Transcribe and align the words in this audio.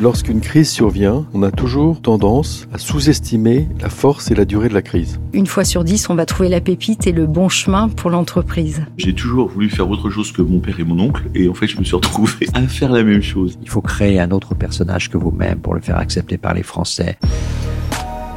Lorsqu'une 0.00 0.40
crise 0.40 0.70
survient, 0.70 1.26
on 1.34 1.42
a 1.42 1.50
toujours 1.50 2.00
tendance 2.00 2.66
à 2.72 2.78
sous-estimer 2.78 3.68
la 3.82 3.90
force 3.90 4.30
et 4.30 4.34
la 4.34 4.46
durée 4.46 4.70
de 4.70 4.74
la 4.74 4.80
crise. 4.80 5.20
Une 5.34 5.46
fois 5.46 5.62
sur 5.62 5.84
dix, 5.84 6.08
on 6.08 6.14
va 6.14 6.24
trouver 6.24 6.48
la 6.48 6.62
pépite 6.62 7.06
et 7.06 7.12
le 7.12 7.26
bon 7.26 7.50
chemin 7.50 7.90
pour 7.90 8.08
l'entreprise. 8.08 8.80
J'ai 8.96 9.12
toujours 9.12 9.50
voulu 9.50 9.68
faire 9.68 9.90
autre 9.90 10.08
chose 10.08 10.32
que 10.32 10.40
mon 10.40 10.58
père 10.58 10.80
et 10.80 10.84
mon 10.84 10.98
oncle, 10.98 11.24
et 11.34 11.50
en 11.50 11.54
fait, 11.54 11.66
je 11.66 11.78
me 11.78 11.84
suis 11.84 11.96
retrouvé 11.96 12.46
à 12.54 12.62
faire 12.62 12.92
la 12.92 13.02
même 13.02 13.20
chose. 13.20 13.58
Il 13.60 13.68
faut 13.68 13.82
créer 13.82 14.18
un 14.18 14.30
autre 14.30 14.54
personnage 14.54 15.10
que 15.10 15.18
vous-même 15.18 15.58
pour 15.58 15.74
le 15.74 15.82
faire 15.82 15.98
accepter 15.98 16.38
par 16.38 16.54
les 16.54 16.62
Français. 16.62 17.18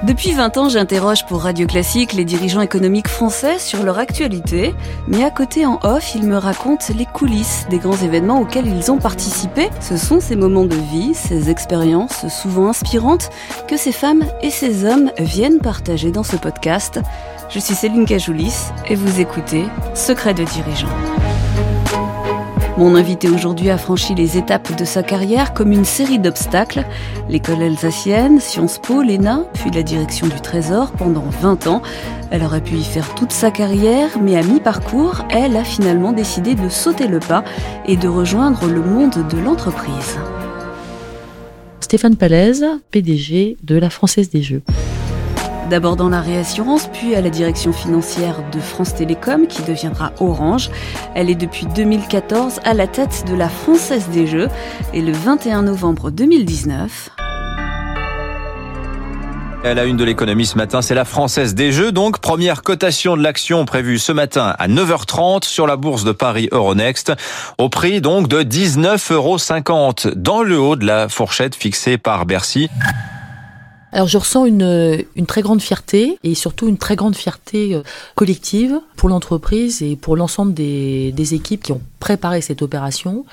Depuis 0.04 0.33
20 0.33 0.57
ans, 0.57 0.67
j'interroge 0.67 1.25
pour 1.25 1.43
Radio 1.43 1.65
Classique 1.65 2.11
les 2.11 2.25
dirigeants 2.25 2.59
économiques 2.59 3.07
français 3.07 3.57
sur 3.57 3.83
leur 3.83 3.99
actualité, 3.99 4.75
mais 5.07 5.23
à 5.23 5.31
côté 5.31 5.65
en 5.65 5.79
off, 5.81 6.13
ils 6.13 6.27
me 6.27 6.35
racontent 6.35 6.93
les 6.93 7.05
coulisses 7.05 7.65
des 7.70 7.77
grands 7.77 7.95
événements 7.95 8.41
auxquels 8.41 8.67
ils 8.67 8.91
ont 8.91 8.97
participé. 8.97 9.70
Ce 9.79 9.95
sont 9.95 10.20
ces 10.20 10.35
moments 10.35 10.66
de 10.66 10.75
vie, 10.75 11.13
ces 11.13 11.49
expériences 11.49 12.27
souvent 12.27 12.67
inspirantes 12.67 13.29
que 13.70 13.77
ces 13.77 13.93
femmes 13.93 14.26
et 14.41 14.49
ces 14.49 14.84
hommes 14.84 15.09
viennent 15.20 15.59
partager 15.59 16.12
dans 16.12 16.23
ce 16.23 16.35
podcast. 16.35 16.99
Je 17.49 17.59
suis 17.59 17.73
Céline 17.73 18.05
Cajoulis 18.05 18.71
et 18.90 18.95
vous 18.95 19.21
écoutez 19.21 19.63
Secret 19.95 20.34
de 20.34 20.43
dirigeants. 20.43 21.73
Mon 22.76 22.95
invité 22.95 23.30
aujourd'hui 23.30 23.70
a 23.70 23.77
franchi 23.77 24.16
les 24.16 24.36
étapes 24.36 24.76
de 24.76 24.84
sa 24.84 25.04
carrière 25.04 25.54
comme 25.54 25.72
une 25.72 25.86
série 25.86 26.18
d'obstacles. 26.18 26.84
L'école 27.30 27.62
alsacienne, 27.62 28.40
Sciences 28.40 28.80
Po, 28.80 29.04
l'ENA, 29.04 29.46
puis 29.54 29.70
la 29.70 29.84
direction 29.84 30.26
du 30.26 30.41
Trésor 30.41 30.91
pendant 30.94 31.26
20 31.41 31.68
ans. 31.68 31.84
Elle 32.32 32.41
aurait 32.41 32.63
pu 32.63 32.73
y 32.73 32.84
faire 32.84 33.13
toute 33.13 33.32
sa 33.32 33.52
carrière, 33.52 34.18
mais 34.20 34.36
à 34.36 34.41
mi-parcours, 34.41 35.23
elle 35.30 35.55
a 35.55 35.63
finalement 35.63 36.13
décidé 36.13 36.55
de 36.55 36.68
sauter 36.68 37.08
le 37.08 37.20
pas 37.20 37.44
et 37.86 37.96
de 37.96 38.08
rejoindre 38.08 38.66
le 38.66 38.82
monde 38.82 39.27
de 39.30 39.38
l'entreprise. 39.38 40.18
Stéphane 41.80 42.16
Palaise, 42.16 42.66
PDG 42.90 43.58
de 43.62 43.77
la 43.77 43.91
Française 43.91 44.32
des 44.32 44.41
Jeux. 44.41 44.63
D'abord 45.69 45.95
dans 45.95 46.09
la 46.09 46.21
réassurance, 46.21 46.89
puis 46.91 47.15
à 47.15 47.21
la 47.21 47.29
direction 47.29 47.71
financière 47.71 48.35
de 48.51 48.59
France 48.59 48.95
Télécom, 48.95 49.47
qui 49.47 49.61
deviendra 49.63 50.11
Orange. 50.19 50.69
Elle 51.15 51.29
est 51.29 51.35
depuis 51.35 51.65
2014 51.65 52.59
à 52.63 52.73
la 52.73 52.85
tête 52.85 53.23
de 53.27 53.33
la 53.33 53.49
Française 53.49 54.09
des 54.09 54.27
Jeux. 54.27 54.49
Et 54.93 55.01
le 55.01 55.13
21 55.13 55.63
novembre 55.63 56.11
2019... 56.11 57.09
À 59.65 59.73
la 59.73 59.85
une 59.85 59.95
de 59.95 60.03
l'économie 60.03 60.45
ce 60.45 60.57
matin, 60.57 60.81
c'est 60.81 60.93
la 60.93 61.05
Française 61.05 61.55
des 61.55 61.71
Jeux. 61.71 61.93
Donc, 61.93 62.19
première 62.19 62.63
cotation 62.63 63.15
de 63.15 63.23
l'action 63.23 63.63
prévue 63.63 63.97
ce 63.97 64.11
matin 64.11 64.53
à 64.59 64.67
9h30 64.67 65.45
sur 65.45 65.67
la 65.67 65.78
bourse 65.78 66.03
de 66.03 66.11
Paris 66.11 66.50
Euronext, 66.51 67.13
au 67.57 67.69
prix 67.69 68.01
donc 68.01 68.28
de 68.28 68.44
19,50 68.44 69.13
euros, 69.13 69.38
dans 70.17 70.44
le 70.44 70.59
haut 70.59 70.75
de 70.75 70.85
la 70.85 71.07
fourchette 71.07 71.56
fixée 71.56 71.97
par 71.97 72.25
Bercy. 72.25 72.69
Alors 73.94 74.08
je 74.08 74.18
ressens 74.18 74.46
une, 74.46 75.06
très 75.28 75.44
grande 75.44 75.62
fierté 75.62 76.18
et 76.24 76.34
surtout 76.34 76.68
une 76.68 76.80
très 76.80 76.96
grande 76.96 77.16
fierté 77.16 77.75
euh, 77.75 77.84
collective 78.16 78.80
pour 78.96 79.08
l'entreprise 79.08 79.84
et 79.84 79.96
pour 79.96 80.16
l'ensemble 80.16 80.56
des, 80.56 81.12
des, 81.12 81.36
équipes 81.36 81.62
qui 81.62 81.72
ont 81.74 81.81
préparé 82.00 82.41
cette 82.41 82.64
opération. 82.64 83.24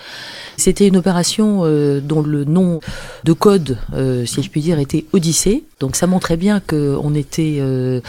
C'était 0.59 0.87
une 0.87 0.99
opération 0.99 1.63
euh, 1.65 2.01
dont 2.01 2.21
le 2.21 2.45
nom 2.45 2.81
de 3.25 3.33
code, 3.33 3.79
euh, 3.95 4.27
si 4.27 4.43
je 4.43 4.51
puis 4.51 4.61
dire, 4.61 4.79
était 4.79 5.07
Odyssée. 5.15 5.65
Donc 5.81 5.97
ça 5.97 6.07
montrait 6.07 6.37
bien 6.37 6.61
qu'on 6.61 7.15
était 7.15 7.57
euh, 7.59 8.01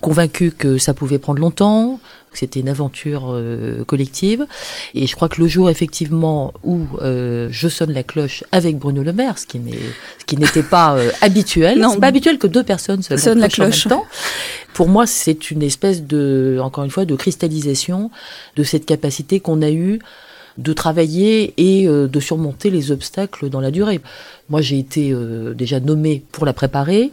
convaincu 0.00 0.50
que 0.50 0.78
ça 0.78 0.94
pouvait 0.94 1.18
prendre 1.18 1.40
longtemps, 1.40 1.98
c'était 2.34 2.60
une 2.60 2.68
aventure 2.68 3.32
euh, 3.32 3.84
collective. 3.84 4.46
Et 4.94 5.06
je 5.06 5.14
crois 5.16 5.28
que 5.28 5.40
le 5.40 5.48
jour 5.48 5.70
effectivement 5.70 6.52
où 6.62 6.80
euh, 7.00 7.48
je 7.50 7.68
sonne 7.68 7.92
la 7.92 8.02
cloche 8.02 8.44
avec 8.52 8.78
Bruno 8.78 9.02
Le 9.02 9.12
Maire, 9.12 9.38
ce 9.38 9.46
qui 9.46 9.58
n'est 9.58 9.78
ce 10.18 10.24
qui 10.26 10.36
n'était 10.36 10.62
pas 10.62 10.96
euh, 10.96 11.10
habituel, 11.20 11.84
c'est 11.90 12.00
pas 12.00 12.08
habituel 12.08 12.38
que 12.38 12.46
deux 12.46 12.62
personnes 12.62 13.02
sonnent 13.02 13.38
la 13.38 13.48
cloche, 13.48 13.86
en 13.86 13.90
même 13.90 13.98
temps. 13.98 14.06
Pour 14.74 14.88
moi, 14.88 15.06
c'est 15.06 15.52
une 15.52 15.62
espèce 15.62 16.02
de, 16.02 16.58
encore 16.60 16.82
une 16.84 16.90
fois, 16.90 17.04
de 17.04 17.14
cristallisation 17.14 18.10
de 18.56 18.64
cette 18.64 18.86
capacité 18.86 19.38
qu'on 19.38 19.62
a 19.62 19.70
eue 19.70 20.00
de 20.58 20.72
travailler 20.72 21.54
et 21.56 21.88
euh, 21.88 22.06
de 22.06 22.20
surmonter 22.20 22.70
les 22.70 22.92
obstacles 22.92 23.48
dans 23.50 23.60
la 23.60 23.70
durée. 23.70 24.00
Moi, 24.50 24.60
j'ai 24.60 24.78
été 24.78 25.10
euh, 25.10 25.54
déjà 25.54 25.80
nommé 25.80 26.22
pour 26.30 26.44
la 26.46 26.52
préparer 26.52 27.10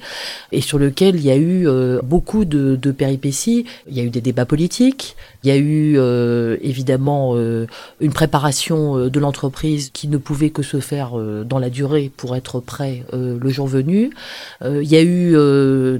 et 0.52 0.62
sur 0.62 0.78
lequel 0.78 1.16
il 1.16 1.25
y 1.25 1.31
a 1.31 1.38
eu 1.38 1.68
euh, 1.68 2.01
beaucoup 2.03 2.46
de, 2.46 2.75
de, 2.75 2.91
péripéties. 2.91 3.66
Il 3.90 3.97
y 3.97 4.00
a 4.00 4.03
eu 4.03 4.09
des 4.09 4.22
débats 4.22 4.46
politiques, 4.46 5.16
il 5.44 5.47
y 5.47 5.51
a 5.51 5.57
eu 5.57 5.97
évidemment 6.62 7.35
une 7.35 8.13
préparation 8.13 9.07
de 9.07 9.19
l'entreprise 9.19 9.90
qui 9.91 10.07
ne 10.07 10.18
pouvait 10.18 10.51
que 10.51 10.62
se 10.62 10.80
faire 10.80 11.13
dans 11.46 11.57
la 11.57 11.69
durée 11.69 12.12
pour 12.16 12.35
être 12.35 12.59
prêt 12.59 13.03
le 13.13 13.50
jour 13.50 13.68
venu. 13.68 14.12
il 14.63 14.84
y 14.84 14.96
a 14.96 15.01
eu 15.01 15.35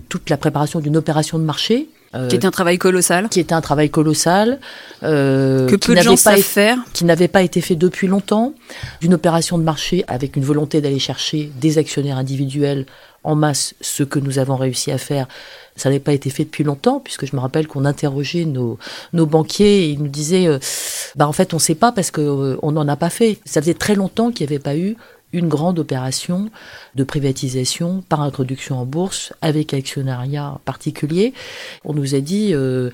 toute 0.10 0.30
la 0.30 0.38
préparation 0.38 0.80
d'une 0.80 0.98
opération 0.98 1.40
de 1.40 1.44
marché 1.44 1.88
euh, 2.14 2.28
qui 2.28 2.36
était 2.36 2.46
un 2.46 2.52
travail 2.52 2.78
colossal. 2.78 3.30
Qui 3.30 3.40
était 3.40 3.54
un 3.54 3.62
travail 3.62 3.90
colossal. 3.90 4.60
Euh, 5.04 5.68
que 5.68 5.76
peu 5.76 5.96
de 5.96 6.02
gens 6.02 6.18
savent 6.18 6.42
faire. 6.42 6.78
Qui 6.94 7.06
n'avait 7.06 7.28
pas 7.28 7.42
été 7.42 7.62
fait 7.62 7.76
depuis 7.76 8.08
longtemps. 8.08 8.54
D'une 9.02 9.14
opération 9.14 9.58
de 9.58 9.64
marché 9.64 10.04
avec 10.08 10.36
une 10.36 10.44
volonté 10.44 10.82
d'aller 10.82 11.00
chercher 11.00 11.52
des 11.60 11.78
actionnaires 11.78 12.18
individuels 12.18 12.86
en 13.24 13.36
masse, 13.36 13.76
ce 13.82 14.02
que 14.04 14.18
nous 14.18 14.40
avons 14.40 14.56
réussi 14.56 14.92
à 14.92 14.98
faire. 14.98 15.28
Ça 15.76 15.90
n'avait 15.90 16.00
pas 16.00 16.14
été 16.14 16.30
fait 16.30 16.44
depuis 16.44 16.64
longtemps, 16.64 17.00
puisque 17.00 17.28
je 17.28 17.36
me 17.36 17.42
rappelle 17.42 17.68
qu'on 17.68 17.86
interrogeait 17.86 18.46
nos, 18.46 18.80
nos 19.14 19.28
banquiers 19.28 19.86
et 19.86 19.90
ils 19.90 20.02
nous 20.02 20.10
disaient, 20.10 20.48
euh, 20.48 20.58
bah 21.16 21.28
en 21.28 21.32
fait 21.32 21.54
on 21.54 21.58
ne 21.58 21.62
sait 21.62 21.76
pas 21.76 21.92
parce 21.92 22.10
qu'on 22.10 22.58
on 22.62 22.72
n'en 22.72 22.88
a 22.88 22.96
pas 22.96 23.12
fait. 23.12 23.38
Ça 23.46 23.62
faisait 23.62 23.76
très 23.76 23.96
longtemps 23.96 24.32
qu'il 24.32 24.48
n'y 24.48 24.54
avait 24.54 24.64
pas 24.64 24.76
eu 24.76 24.98
une 25.34 25.48
grande 25.48 25.80
opération 25.80 26.50
de 26.96 27.04
privatisation 27.04 28.04
par 28.10 28.22
introduction 28.22 28.78
en 28.80 28.86
bourse 28.86 29.34
avec 29.42 29.74
actionnariat 29.74 30.60
particulier. 30.66 31.34
On 31.86 31.94
nous 31.94 32.16
a 32.16 32.20
dit 32.20 32.52
euh, 32.54 32.90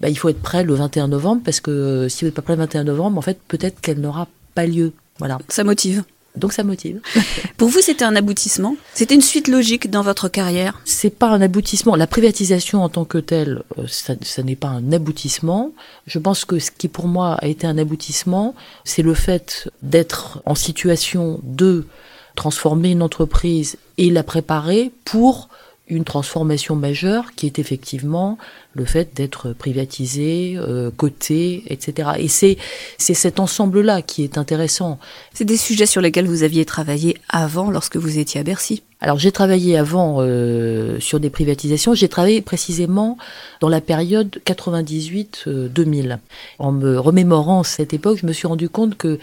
bah, 0.00 0.08
il 0.08 0.18
faut 0.18 0.28
être 0.28 0.42
prêt 0.42 0.64
le 0.64 0.74
21 0.74 1.08
novembre 1.08 1.42
parce 1.44 1.60
que 1.60 1.70
euh, 1.70 2.08
si 2.08 2.20
vous 2.20 2.26
n'êtes 2.26 2.34
pas 2.34 2.42
prêt 2.42 2.54
le 2.54 2.62
21 2.62 2.84
novembre, 2.84 3.18
en 3.18 3.22
fait 3.22 3.38
peut-être 3.48 3.80
qu'elle 3.80 4.00
n'aura 4.00 4.28
pas 4.54 4.66
lieu. 4.66 4.92
Voilà. 5.18 5.38
Ça 5.48 5.64
motive. 5.64 6.04
Donc 6.38 6.52
ça 6.52 6.64
motive. 6.64 7.00
Pour 7.56 7.68
vous, 7.68 7.80
c'était 7.80 8.04
un 8.04 8.16
aboutissement? 8.16 8.76
C'était 8.94 9.14
une 9.14 9.22
suite 9.22 9.48
logique 9.48 9.90
dans 9.90 10.02
votre 10.02 10.28
carrière? 10.28 10.80
C'est 10.84 11.10
pas 11.10 11.28
un 11.28 11.40
aboutissement. 11.40 11.96
La 11.96 12.06
privatisation 12.06 12.82
en 12.82 12.88
tant 12.88 13.04
que 13.04 13.18
telle, 13.18 13.62
euh, 13.78 13.84
ça, 13.86 14.14
ça 14.22 14.42
n'est 14.42 14.56
pas 14.56 14.68
un 14.68 14.92
aboutissement. 14.92 15.72
Je 16.06 16.18
pense 16.18 16.44
que 16.44 16.58
ce 16.58 16.70
qui 16.70 16.88
pour 16.88 17.08
moi 17.08 17.34
a 17.34 17.46
été 17.46 17.66
un 17.66 17.78
aboutissement, 17.78 18.54
c'est 18.84 19.02
le 19.02 19.14
fait 19.14 19.70
d'être 19.82 20.42
en 20.46 20.54
situation 20.54 21.40
de 21.42 21.86
transformer 22.34 22.92
une 22.92 23.02
entreprise 23.02 23.76
et 23.96 24.10
la 24.10 24.22
préparer 24.22 24.92
pour 25.04 25.48
une 25.88 26.04
transformation 26.04 26.76
majeure 26.76 27.32
qui 27.34 27.46
est 27.46 27.58
effectivement 27.58 28.38
le 28.74 28.84
fait 28.84 29.14
d'être 29.14 29.52
privatisé, 29.52 30.54
euh, 30.56 30.90
coté, 30.96 31.64
etc. 31.66 32.10
Et 32.18 32.28
c'est 32.28 32.58
c'est 32.98 33.14
cet 33.14 33.40
ensemble-là 33.40 34.02
qui 34.02 34.22
est 34.22 34.38
intéressant. 34.38 34.98
C'est 35.34 35.44
des 35.44 35.56
sujets 35.56 35.86
sur 35.86 36.00
lesquels 36.00 36.26
vous 36.26 36.42
aviez 36.42 36.64
travaillé 36.64 37.16
avant 37.28 37.70
lorsque 37.70 37.96
vous 37.96 38.18
étiez 38.18 38.40
à 38.40 38.44
Bercy. 38.44 38.82
Alors 39.00 39.18
j'ai 39.18 39.32
travaillé 39.32 39.78
avant 39.78 40.16
euh, 40.18 40.98
sur 41.00 41.20
des 41.20 41.30
privatisations. 41.30 41.94
J'ai 41.94 42.08
travaillé 42.08 42.42
précisément 42.42 43.16
dans 43.60 43.68
la 43.68 43.80
période 43.80 44.40
98-2000. 44.44 46.18
En 46.58 46.72
me 46.72 46.98
remémorant 46.98 47.62
cette 47.62 47.94
époque, 47.94 48.18
je 48.20 48.26
me 48.26 48.32
suis 48.32 48.48
rendu 48.48 48.68
compte 48.68 48.96
que 48.96 49.18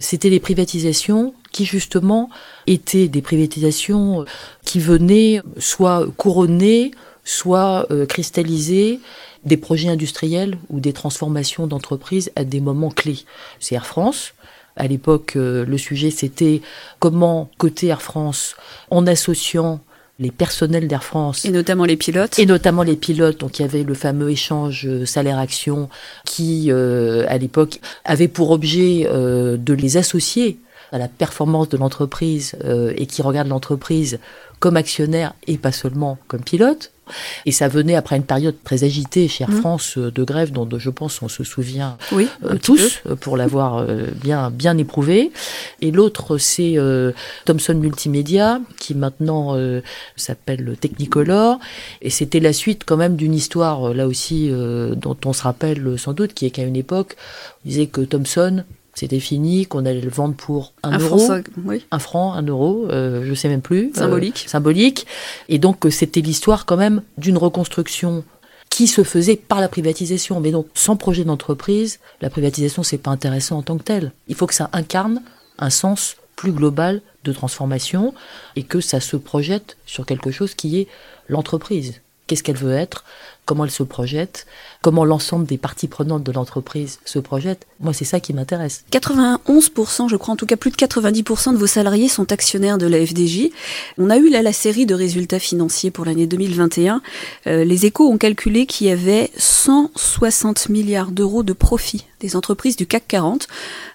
c'était 0.00 0.30
des 0.30 0.40
privatisations 0.40 1.34
qui 1.52 1.64
justement 1.64 2.30
étaient 2.66 3.08
des 3.08 3.22
privatisations 3.22 4.24
qui 4.64 4.80
venaient 4.80 5.42
soit 5.58 6.06
couronner 6.16 6.92
soit 7.24 7.86
euh, 7.90 8.06
cristalliser 8.06 9.00
des 9.44 9.56
projets 9.56 9.88
industriels 9.88 10.58
ou 10.68 10.80
des 10.80 10.92
transformations 10.92 11.66
d'entreprises 11.66 12.30
à 12.36 12.44
des 12.44 12.60
moments 12.60 12.90
clés. 12.90 13.20
C'est 13.58 13.74
Air 13.74 13.86
France. 13.86 14.34
À 14.76 14.86
l'époque, 14.86 15.34
euh, 15.36 15.64
le 15.64 15.78
sujet 15.78 16.10
c'était 16.10 16.60
comment 16.98 17.50
côté 17.58 17.88
Air 17.88 18.02
France, 18.02 18.56
en 18.90 19.06
associant 19.06 19.80
les 20.18 20.30
personnels 20.30 20.86
d'Air 20.86 21.02
France. 21.02 21.44
Et 21.46 21.50
notamment 21.50 21.86
les 21.86 21.96
pilotes. 21.96 22.38
Et 22.38 22.46
notamment 22.46 22.82
les 22.82 22.96
pilotes. 22.96 23.38
Donc 23.38 23.58
il 23.58 23.62
y 23.62 23.64
avait 23.64 23.84
le 23.84 23.94
fameux 23.94 24.30
échange 24.30 24.86
euh, 24.86 25.06
salaire-action 25.06 25.88
qui, 26.26 26.70
à 26.70 27.38
l'époque, 27.38 27.80
avait 28.04 28.28
pour 28.28 28.50
objet 28.50 29.08
de 29.10 29.72
les 29.72 29.96
associer 29.96 30.58
à 30.92 30.98
la 30.98 31.08
performance 31.08 31.68
de 31.68 31.76
l'entreprise 31.76 32.56
et 32.96 33.06
qui 33.06 33.22
regarde 33.22 33.48
l'entreprise 33.48 34.18
comme 34.60 34.76
actionnaire 34.76 35.32
et 35.46 35.58
pas 35.58 35.72
seulement 35.72 36.18
comme 36.28 36.42
pilote. 36.42 36.92
Et 37.44 37.50
ça 37.50 37.66
venait 37.66 37.96
après 37.96 38.16
une 38.16 38.24
période 38.24 38.54
très 38.62 38.84
agitée 38.84 39.26
chez 39.26 39.42
Air 39.42 39.50
mmh. 39.50 39.60
France 39.60 39.98
euh, 39.98 40.12
de 40.12 40.22
grève 40.22 40.52
dont 40.52 40.68
je 40.78 40.90
pense 40.90 41.22
on 41.22 41.28
se 41.28 41.42
souvient 41.42 41.96
oui, 42.12 42.28
euh, 42.44 42.56
tous 42.56 43.00
euh, 43.06 43.16
pour 43.16 43.36
l'avoir 43.36 43.84
bien 44.14 44.50
bien 44.50 44.78
éprouvé. 44.78 45.32
Et 45.80 45.90
l'autre 45.90 46.38
c'est 46.38 46.76
Thomson 47.46 47.74
Multimédia 47.74 48.60
qui 48.78 48.94
maintenant 48.94 49.56
s'appelle 50.16 50.76
Technicolor 50.80 51.58
et 52.02 52.10
c'était 52.10 52.38
la 52.38 52.52
suite 52.52 52.82
quand 52.86 52.96
même 52.96 53.16
d'une 53.16 53.34
histoire 53.34 53.94
là 53.94 54.06
aussi 54.06 54.50
dont 54.50 55.16
on 55.24 55.32
se 55.32 55.42
rappelle 55.42 55.98
sans 55.98 56.12
doute 56.12 56.34
qui 56.34 56.46
est 56.46 56.50
qu'à 56.50 56.62
une 56.62 56.76
époque 56.76 57.16
on 57.64 57.68
disait 57.68 57.86
que 57.86 58.02
Thomson 58.02 58.64
C'était 59.00 59.18
fini, 59.18 59.64
qu'on 59.64 59.86
allait 59.86 60.02
le 60.02 60.10
vendre 60.10 60.34
pour 60.34 60.74
un, 60.82 60.92
Un 60.92 60.98
euro, 60.98 61.18
franc, 61.18 61.40
oui. 61.64 61.86
un 61.90 61.98
franc, 61.98 62.34
un 62.34 62.42
euro, 62.42 62.86
euh, 62.90 63.24
je 63.24 63.32
sais 63.32 63.48
même 63.48 63.62
plus. 63.62 63.92
Symbolique. 63.94 64.44
Euh, 64.46 64.50
symbolique. 64.50 65.06
Et 65.48 65.58
donc 65.58 65.86
euh, 65.86 65.90
c'était 65.90 66.20
l'histoire 66.20 66.66
quand 66.66 66.76
même 66.76 67.00
d'une 67.16 67.38
reconstruction 67.38 68.24
qui 68.68 68.86
se 68.86 69.02
faisait 69.02 69.36
par 69.36 69.58
la 69.58 69.68
privatisation. 69.68 70.40
Mais 70.40 70.50
donc 70.50 70.66
sans 70.74 70.96
projet 70.96 71.24
d'entreprise, 71.24 71.98
la 72.20 72.28
privatisation 72.28 72.82
c'est 72.82 72.98
pas 72.98 73.10
intéressant 73.10 73.56
en 73.56 73.62
tant 73.62 73.78
que 73.78 73.84
tel. 73.84 74.12
Il 74.28 74.34
faut 74.34 74.46
que 74.46 74.52
ça 74.52 74.68
incarne 74.74 75.22
un 75.58 75.70
sens 75.70 76.16
plus 76.36 76.52
global 76.52 77.00
de 77.24 77.32
transformation 77.32 78.12
et 78.54 78.64
que 78.64 78.82
ça 78.82 79.00
se 79.00 79.16
projette 79.16 79.78
sur 79.86 80.04
quelque 80.04 80.30
chose 80.30 80.52
qui 80.54 80.78
est 80.78 80.88
l'entreprise. 81.26 82.02
Qu'est-ce 82.26 82.42
qu'elle 82.42 82.56
veut 82.56 82.74
être? 82.74 83.06
Comment 83.46 83.64
elle 83.64 83.70
se 83.70 83.82
projette 83.82 84.46
Comment 84.82 85.04
l'ensemble 85.04 85.44
des 85.46 85.58
parties 85.58 85.88
prenantes 85.88 86.22
de 86.22 86.32
l'entreprise 86.32 87.00
se 87.04 87.18
projettent 87.18 87.66
Moi, 87.80 87.92
c'est 87.92 88.04
ça 88.04 88.20
qui 88.20 88.32
m'intéresse. 88.32 88.84
91%, 88.92 90.08
je 90.08 90.16
crois 90.16 90.34
en 90.34 90.36
tout 90.36 90.46
cas 90.46 90.56
plus 90.56 90.70
de 90.70 90.76
90% 90.76 91.52
de 91.52 91.58
vos 91.58 91.66
salariés 91.66 92.08
sont 92.08 92.32
actionnaires 92.32 92.78
de 92.78 92.86
la 92.86 93.04
FDJ. 93.04 93.50
On 93.98 94.08
a 94.08 94.18
eu 94.18 94.30
là 94.30 94.42
la 94.42 94.52
série 94.52 94.86
de 94.86 94.94
résultats 94.94 95.40
financiers 95.40 95.90
pour 95.90 96.04
l'année 96.04 96.26
2021. 96.26 97.02
Euh, 97.46 97.64
les 97.64 97.86
échos 97.86 98.08
ont 98.08 98.18
calculé 98.18 98.66
qu'il 98.66 98.86
y 98.86 98.90
avait 98.90 99.30
160 99.36 100.68
milliards 100.68 101.10
d'euros 101.10 101.42
de 101.42 101.52
profit 101.52 102.04
des 102.20 102.36
entreprises 102.36 102.76
du 102.76 102.86
CAC 102.86 103.08
40. 103.08 103.48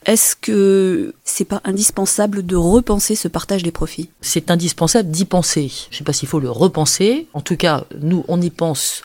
Est-ce 0.06 0.36
que 0.36 1.14
c'est 1.24 1.46
pas 1.46 1.62
indispensable 1.64 2.46
de 2.46 2.56
repenser 2.56 3.16
ce 3.16 3.28
partage 3.28 3.64
des 3.64 3.72
profits? 3.72 4.10
C'est 4.22 4.52
indispensable 4.52 5.10
d'y 5.10 5.26
penser. 5.26 5.72
Je 5.90 5.96
ne 5.96 5.98
sais 6.00 6.04
pas 6.04 6.14
s'il 6.14 6.28
faut 6.28 6.40
le 6.40 6.50
repenser. 6.50 7.28
En 7.34 7.42
tout 7.42 7.56
cas, 7.56 7.86
nous, 8.02 8.26
on 8.28 8.42
y 8.42 8.50
pense. 8.50 9.04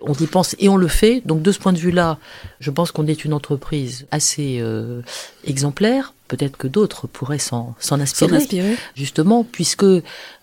On 0.00 0.14
y 0.14 0.26
pense 0.26 0.56
et 0.58 0.68
on 0.68 0.76
le 0.76 0.88
fait. 0.88 1.22
Donc, 1.24 1.42
de 1.42 1.52
ce 1.52 1.58
point 1.58 1.72
de 1.72 1.78
vue-là, 1.78 2.18
je 2.60 2.70
pense 2.70 2.92
qu'on 2.92 3.06
est 3.06 3.24
une 3.24 3.32
entreprise 3.32 4.06
assez 4.10 4.58
euh, 4.60 5.02
exemplaire. 5.44 6.14
Peut-être 6.28 6.56
que 6.56 6.68
d'autres 6.68 7.06
pourraient 7.06 7.38
s'en 7.38 7.74
s'en 7.78 7.96
S'en 7.96 8.02
inspirer. 8.02 8.36
inspirer 8.36 8.76
justement, 8.94 9.44
puisque 9.44 9.86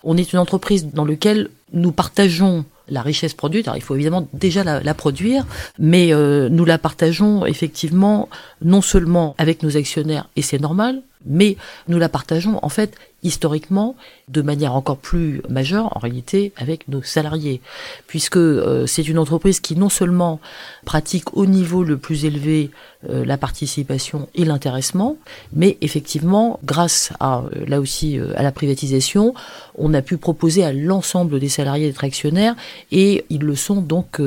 on 0.04 0.16
est 0.16 0.32
une 0.32 0.38
entreprise 0.38 0.86
dans 0.92 1.04
laquelle 1.04 1.48
nous 1.72 1.92
partageons 1.92 2.64
la 2.90 3.02
richesse 3.02 3.34
produite. 3.34 3.68
Alors, 3.68 3.76
il 3.76 3.82
faut 3.82 3.94
évidemment 3.94 4.28
déjà 4.32 4.64
la, 4.64 4.80
la 4.80 4.94
produire, 4.94 5.46
mais 5.78 6.12
euh, 6.12 6.48
nous 6.48 6.64
la 6.64 6.78
partageons 6.78 7.44
effectivement 7.46 8.28
non 8.62 8.82
seulement 8.82 9.34
avec 9.38 9.62
nos 9.62 9.76
actionnaires, 9.76 10.28
et 10.36 10.42
c'est 10.42 10.58
normal, 10.58 11.02
mais 11.26 11.56
nous 11.88 11.98
la 11.98 12.08
partageons 12.08 12.58
en 12.62 12.68
fait 12.68 12.94
historiquement 13.22 13.96
de 14.28 14.42
manière 14.42 14.74
encore 14.74 14.98
plus 14.98 15.42
majeure 15.48 15.96
en 15.96 16.00
réalité 16.00 16.52
avec 16.56 16.88
nos 16.88 17.02
salariés. 17.02 17.60
Puisque 18.06 18.36
euh, 18.36 18.86
c'est 18.86 19.08
une 19.08 19.18
entreprise 19.18 19.60
qui 19.60 19.76
non 19.76 19.88
seulement 19.88 20.40
pratique 20.84 21.36
au 21.36 21.46
niveau 21.46 21.84
le 21.84 21.96
plus 21.96 22.24
élevé 22.24 22.70
euh, 23.08 23.24
la 23.24 23.38
participation 23.38 24.28
et 24.34 24.44
l'intéressement 24.44 25.16
mais 25.52 25.78
effectivement 25.82 26.58
grâce 26.64 27.12
à 27.20 27.42
euh, 27.42 27.64
là 27.68 27.78
aussi 27.78 28.18
euh, 28.18 28.32
à 28.34 28.42
la 28.42 28.50
privatisation 28.50 29.34
on 29.76 29.94
a 29.94 30.02
pu 30.02 30.16
proposer 30.16 30.64
à 30.64 30.72
l'ensemble 30.72 31.38
des 31.38 31.48
salariés 31.48 31.86
d'être 31.86 32.02
actionnaires 32.02 32.56
et 32.90 33.24
ils 33.30 33.42
le 33.42 33.54
sont 33.54 33.82
donc 33.82 34.20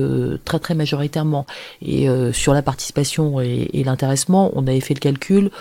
très 0.45 0.59
très 0.59 0.73
majoritairement. 0.73 1.45
Et 1.81 2.07
sur 2.31 2.53
la 2.53 2.61
participation 2.61 3.41
et, 3.41 3.69
et 3.73 3.83
l'intéressement 3.83 4.51
on 4.53 4.65
avait 4.65 4.79
fait 4.79 4.93
le 4.93 5.01
calcul 5.01 5.51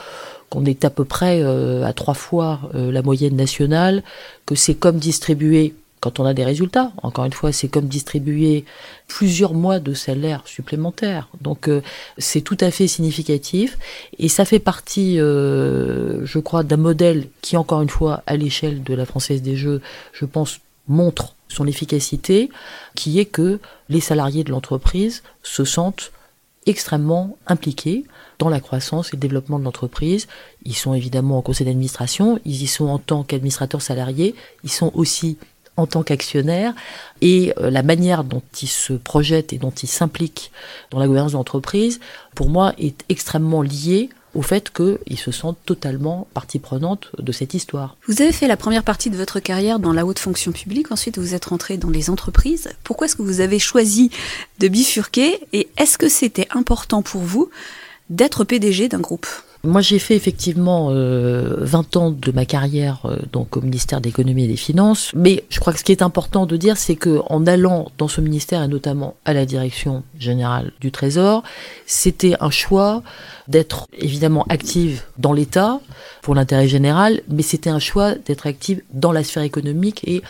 qu'on 0.51 0.65
est 0.65 0.85
à 0.85 0.91
peu 0.91 1.05
près 1.05 1.41
euh, 1.43 1.85
à 1.85 1.93
trois 1.93 2.15
fois 2.15 2.61
euh, 2.75 2.93
la 2.93 3.03
moyenne 3.03 3.37
nationale, 3.37 4.03
que 4.47 4.55
c'est 4.55 4.75
comme 4.75 4.99
distribuer, 4.99 5.75
quand 6.01 6.19
on 6.19 6.25
a 6.25 6.35
des 6.35 6.45
résultats, 6.45 6.93
encore 7.03 7.25
une 7.25 7.33
fois, 7.33 7.53
c'est 7.53 7.69
comme 7.69 7.87
distribuer 7.87 8.65
plusieurs 9.07 9.55
mois 9.55 9.79
de 9.79 9.95
salaire 9.95 10.43
supplémentaires. 10.47 11.29
Donc 11.41 11.69
euh, 11.69 11.83
c'est 12.19 12.41
tout 12.41 12.57
à 12.61 12.71
fait 12.71 12.89
significatif 12.89 13.79
et 14.19 14.29
ça 14.29 14.45
fait 14.45 14.59
partie, 14.59 15.17
je 15.19 16.39
crois, 16.39 16.65
d'un 16.65 16.79
modèle 16.79 17.29
qui, 17.43 17.57
encore 17.57 17.83
une 17.83 17.89
fois, 17.89 18.23
à 18.27 18.37
l'échelle 18.37 18.83
de 18.83 18.95
la 18.95 19.07
Française 19.07 19.43
des 19.43 19.57
Jeux, 19.57 19.81
je 20.13 20.25
pense, 20.25 20.61
montre 20.89 21.37
son 21.49 21.67
efficacité, 21.67 22.49
qui 22.97 23.21
est 23.21 23.27
que 23.27 23.61
les 23.89 24.01
salariés 24.01 24.45
de 24.45 24.51
l'entreprise 24.51 25.23
se 25.43 25.65
sentent 25.65 26.13
extrêmement 26.71 27.37
impliqués 27.47 28.05
dans 28.39 28.49
la 28.49 28.61
croissance 28.61 29.09
et 29.09 29.17
le 29.17 29.21
développement 29.21 29.59
de 29.59 29.65
l'entreprise. 29.65 30.27
Ils 30.65 30.77
sont 30.77 30.95
évidemment 30.95 31.39
en 31.39 31.43
conseil 31.43 31.67
d'administration, 31.67 32.41
ils 32.45 32.63
y 32.63 32.67
sont 32.67 32.87
en 32.87 32.99
tant 32.99 33.23
qu'administrateurs 33.23 33.83
salariés, 33.83 34.35
ils 34.65 34.71
sont 34.71 34.91
aussi 34.95 35.37
en 35.77 35.87
tant 35.87 36.03
qu'actionnaires 36.03 36.75
et 37.21 37.55
euh, 37.59 37.71
la 37.71 37.83
manière 37.83 38.25
dont 38.25 38.43
ils 38.61 38.69
se 38.69 38.93
projettent 38.93 39.53
et 39.53 39.59
dont 39.59 39.71
ils 39.71 39.89
s'impliquent 39.89 40.51
dans 40.91 40.99
la 40.99 41.07
gouvernance 41.07 41.33
de 41.33 41.37
l'entreprise, 41.37 42.01
pour 42.35 42.49
moi, 42.49 42.75
est 42.79 43.05
extrêmement 43.09 43.63
liée 43.63 44.11
au 44.35 44.43
fait 44.43 44.73
qu'ils 44.73 45.19
se 45.19 45.33
sentent 45.33 45.59
totalement 45.67 46.29
partie 46.35 46.59
prenante 46.59 47.11
de 47.19 47.33
cette 47.33 47.55
histoire. 47.55 47.97
Vous 48.07 48.23
avez 48.23 48.33
fait 48.33 48.47
la 48.47 48.57
première 48.57 48.85
partie 48.85 49.11
de 49.11 49.17
votre 49.17 49.41
carrière 49.41 49.79
dans 49.79 49.93
la 49.93 50.07
haute 50.07 50.19
fonction 50.19 50.53
publique, 50.53 50.93
ensuite 50.93 51.19
vous 51.19 51.35
êtes 51.35 51.47
rentré 51.47 51.77
dans 51.77 51.91
les 51.91 52.11
entreprises. 52.11 52.69
Pourquoi 52.85 53.07
est-ce 53.07 53.17
que 53.17 53.23
vous 53.23 53.41
avez 53.41 53.59
choisi 53.59 54.11
de 54.59 54.69
bifurquer 54.69 55.41
et 55.53 55.69
est-ce 55.77 55.99
que 55.99 56.09
c'était 56.09 56.49
important 56.51 57.03
pour 57.03 57.23
vous 57.23 57.51
d'être 58.09 58.45
PDG 58.45 58.89
d'un 58.89 59.01
groupe? 59.01 59.27
Moi, 59.63 59.83
j'ai 59.83 59.99
fait 59.99 60.17
effectivement 60.17 60.89
euh, 60.91 61.57
20 61.59 61.97
ans 61.97 62.11
de 62.11 62.33
ma 62.33 62.47
carrière 62.47 63.01
euh, 63.05 63.19
donc 63.31 63.59
au 63.59 63.61
ministère 63.61 64.01
de 64.01 64.07
l'économie 64.07 64.45
et 64.45 64.49
des 64.49 64.57
finances, 64.57 65.13
mais 65.15 65.45
je 65.51 65.61
crois 65.61 65.75
que 65.75 65.79
ce 65.79 65.85
qui 65.85 65.93
est 65.93 66.01
important 66.01 66.47
de 66.47 66.57
dire, 66.57 66.79
c'est 66.79 66.97
que 66.97 67.21
en 67.29 67.47
allant 67.47 67.91
dans 67.99 68.09
ce 68.09 68.23
ministère 68.23 68.63
et 68.63 68.69
notamment 68.69 69.17
à 69.27 69.35
la 69.35 69.45
direction 69.45 70.03
générale 70.19 70.73
du 70.81 70.91
Trésor, 70.91 71.43
c'était 71.85 72.37
un 72.41 72.51
choix 72.51 73.03
d'être 73.49 73.87
évidemment 73.99 74.47
active 74.49 75.03
dans 75.19 75.35
l'État 75.35 75.81
pour 76.23 76.35
l'intérêt 76.35 76.69
général, 76.69 77.21
mais 77.29 77.43
c'était 77.43 77.71
un 77.71 77.81
choix 77.81 78.15
d'être 78.15 78.47
active 78.47 78.81
dans 78.95 79.13
la 79.13 79.25
sphère 79.25 79.43
économique 79.43 80.01
et 80.07 80.23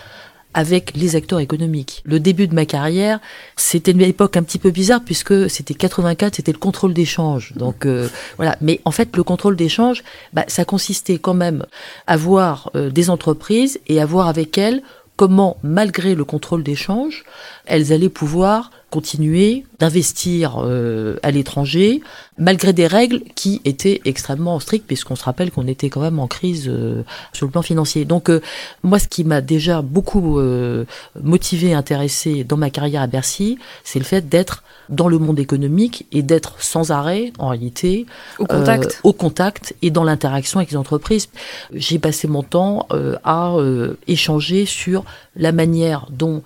avec 0.55 0.97
les 0.97 1.17
acteurs 1.17 1.41
économiques. 1.41 2.03
Le 2.05 2.19
début 2.19 2.49
de 2.49 2.55
ma 2.55 2.67
carrière, 2.67 3.21
c'était 3.57 3.93
une 3.93 4.01
époque 4.01 4.37
un 4.37 4.43
petit 4.43 4.59
peu 4.59 4.71
bizarre 4.71 5.01
puisque 5.05 5.49
c'était 5.49 5.75
84, 5.75 6.37
c'était 6.37 6.53
le 6.53 6.59
contrôle 6.59 6.93
d'échange. 6.93 7.53
Donc 7.57 7.87
euh, 7.87 8.09
voilà, 8.37 8.57
mais 8.61 8.81
en 8.85 8.91
fait 8.91 9.17
le 9.17 9.23
contrôle 9.23 9.57
d'échange, 9.57 10.03
bah, 10.33 10.45
ça 10.49 10.65
consistait 10.65 11.19
quand 11.19 11.35
même 11.35 11.67
à 12.07 12.17
voir 12.17 12.71
euh, 12.75 12.91
des 12.91 13.11
entreprises 13.11 13.81
et 13.87 14.01
à 14.01 14.07
voir 14.07 14.29
avec 14.29 14.59
elles 14.59 14.83
comment, 15.17 15.59
malgré 15.63 16.15
le 16.15 16.25
contrôle 16.25 16.63
d'échange, 16.63 17.25
elles 17.67 17.93
allaient 17.93 18.09
pouvoir 18.09 18.71
continuer 18.91 19.65
d'investir 19.79 20.57
euh, 20.63 21.17
à 21.23 21.31
l'étranger, 21.31 22.03
malgré 22.39 22.73
des 22.73 22.87
règles 22.87 23.23
qui 23.35 23.61
étaient 23.65 24.01
extrêmement 24.05 24.59
strictes, 24.61 24.87
puisqu'on 24.87 25.17
se 25.17 25.25
rappelle 25.25 25.51
qu'on 25.51 25.67
était 25.67 25.89
quand 25.89 26.01
même 26.01 26.19
en 26.19 26.27
crise 26.27 26.67
euh, 26.69 27.03
sur 27.33 27.47
le 27.47 27.53
plan 27.53 27.63
financier. 27.63 28.05
Donc 28.05 28.29
euh, 28.29 28.41
moi, 28.83 28.99
ce 28.99 29.09
qui 29.09 29.25
m'a 29.25 29.41
déjà 29.41 29.81
beaucoup 29.83 30.39
euh, 30.39 30.85
motivé, 31.23 31.73
intéressé 31.73 32.45
dans 32.45 32.57
ma 32.57 32.71
carrière 32.71 33.03
à 33.03 33.07
Bercy, 33.07 33.59
c'est 33.85 33.99
le 33.99 34.05
fait 34.05 34.29
d'être 34.29 34.63
dans 34.89 35.09
le 35.09 35.19
monde 35.19 35.39
économique 35.39 36.07
et 36.11 36.23
d'être 36.23 36.61
sans 36.61 36.91
arrêt, 36.91 37.33
en 37.39 37.49
réalité, 37.49 38.07
Au 38.39 38.47
contact. 38.47 38.85
euh, 38.87 39.09
au 39.09 39.13
contact 39.13 39.75
et 39.83 39.91
dans 39.91 40.03
l'interaction 40.05 40.59
avec 40.59 40.73
les 40.73 40.77
entreprises. 40.77 41.29
J'ai 41.73 41.99
passé 42.01 42.27
mon 42.27 42.43
temps 42.43 42.87
euh, 42.91 43.17
à 43.23 43.53
euh, 43.55 43.97
échanger 44.09 44.67
sur 44.67 45.05
la 45.37 45.53
manière 45.53 46.07
dont 46.11 46.43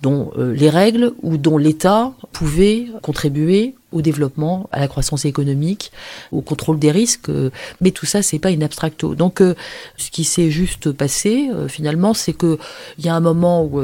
dont 0.00 0.32
euh, 0.38 0.54
les 0.54 0.70
règles 0.70 1.12
ou 1.22 1.36
dont 1.36 1.58
l'État 1.58 2.12
pouvait 2.32 2.86
contribuer 3.02 3.74
au 3.92 4.00
développement, 4.00 4.68
à 4.72 4.80
la 4.80 4.88
croissance 4.88 5.26
économique, 5.26 5.92
au 6.30 6.40
contrôle 6.40 6.78
des 6.78 6.90
risques. 6.90 7.28
euh, 7.28 7.50
mais 7.80 7.90
tout 7.90 8.06
ça, 8.06 8.22
c'est 8.22 8.38
pas 8.38 8.50
une 8.50 8.62
abstracto. 8.62 9.14
Donc, 9.14 9.40
euh, 9.40 9.54
ce 9.98 10.10
qui 10.10 10.24
s'est 10.24 10.50
juste 10.50 10.92
passé, 10.92 11.50
finalement, 11.68 12.14
c'est 12.14 12.32
que 12.32 12.58
il 12.98 13.04
y 13.04 13.08
a 13.08 13.14
un 13.14 13.20
moment 13.20 13.64
où 13.64 13.80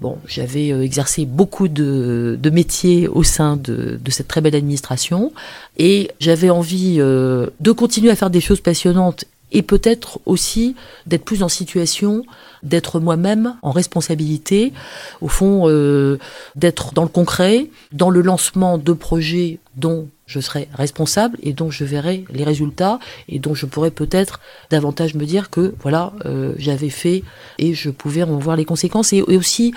Bon, 0.00 0.18
j'avais 0.26 0.68
exercé 0.84 1.24
beaucoup 1.24 1.68
de, 1.68 2.36
de 2.40 2.50
métiers 2.50 3.06
au 3.06 3.22
sein 3.22 3.56
de, 3.56 3.98
de 4.02 4.10
cette 4.10 4.26
très 4.26 4.40
belle 4.40 4.56
administration 4.56 5.32
et 5.78 6.10
j'avais 6.18 6.50
envie 6.50 6.96
euh, 6.98 7.46
de 7.60 7.70
continuer 7.70 8.10
à 8.10 8.16
faire 8.16 8.30
des 8.30 8.40
choses 8.40 8.60
passionnantes 8.60 9.24
et 9.54 9.62
peut-être 9.62 10.20
aussi 10.26 10.76
d'être 11.06 11.24
plus 11.24 11.42
en 11.42 11.48
situation 11.48 12.24
d'être 12.62 12.98
moi-même 12.98 13.56
en 13.62 13.70
responsabilité, 13.70 14.72
au 15.20 15.28
fond 15.28 15.68
euh, 15.68 16.18
d'être 16.56 16.92
dans 16.94 17.02
le 17.02 17.08
concret, 17.08 17.68
dans 17.92 18.10
le 18.10 18.20
lancement 18.22 18.78
de 18.78 18.92
projets 18.92 19.58
dont 19.76 20.08
je 20.26 20.40
serai 20.40 20.68
responsable 20.72 21.38
et 21.42 21.52
dont 21.52 21.70
je 21.70 21.84
verrai 21.84 22.24
les 22.30 22.44
résultats 22.44 22.98
et 23.28 23.38
dont 23.38 23.54
je 23.54 23.66
pourrais 23.66 23.90
peut-être 23.90 24.40
davantage 24.70 25.14
me 25.14 25.24
dire 25.24 25.50
que 25.50 25.74
voilà 25.80 26.12
euh, 26.24 26.54
j'avais 26.56 26.88
fait 26.88 27.22
et 27.58 27.74
je 27.74 27.90
pouvais 27.90 28.22
en 28.22 28.38
voir 28.38 28.56
les 28.56 28.64
conséquences 28.64 29.12
et, 29.12 29.18
et 29.18 29.36
aussi 29.36 29.74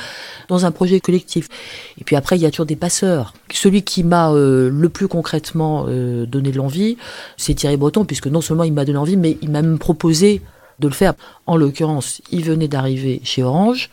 dans 0.47 0.65
un 0.65 0.71
projet 0.71 0.99
collectif. 0.99 1.49
Et 1.99 2.03
puis 2.03 2.15
après 2.15 2.37
il 2.37 2.41
y 2.41 2.45
a 2.45 2.51
toujours 2.51 2.65
des 2.65 2.75
passeurs. 2.77 3.33
Celui 3.51 3.83
qui 3.83 4.03
m'a 4.03 4.31
euh, 4.31 4.69
le 4.71 4.89
plus 4.89 5.07
concrètement 5.07 5.85
euh, 5.87 6.25
donné 6.25 6.51
de 6.51 6.57
l'envie, 6.57 6.97
c'est 7.35 7.53
Thierry 7.53 7.77
Breton 7.77 8.05
puisque 8.05 8.27
non 8.27 8.41
seulement 8.41 8.63
il 8.63 8.73
m'a 8.73 8.85
donné 8.85 8.97
envie 8.97 9.17
mais 9.17 9.37
il 9.41 9.51
m'a 9.51 9.61
même 9.61 9.79
proposé 9.79 10.41
de 10.79 10.87
le 10.87 10.93
faire. 10.93 11.13
En 11.45 11.57
l'occurrence, 11.57 12.21
il 12.31 12.43
venait 12.43 12.67
d'arriver 12.67 13.19
chez 13.23 13.43
Orange 13.43 13.89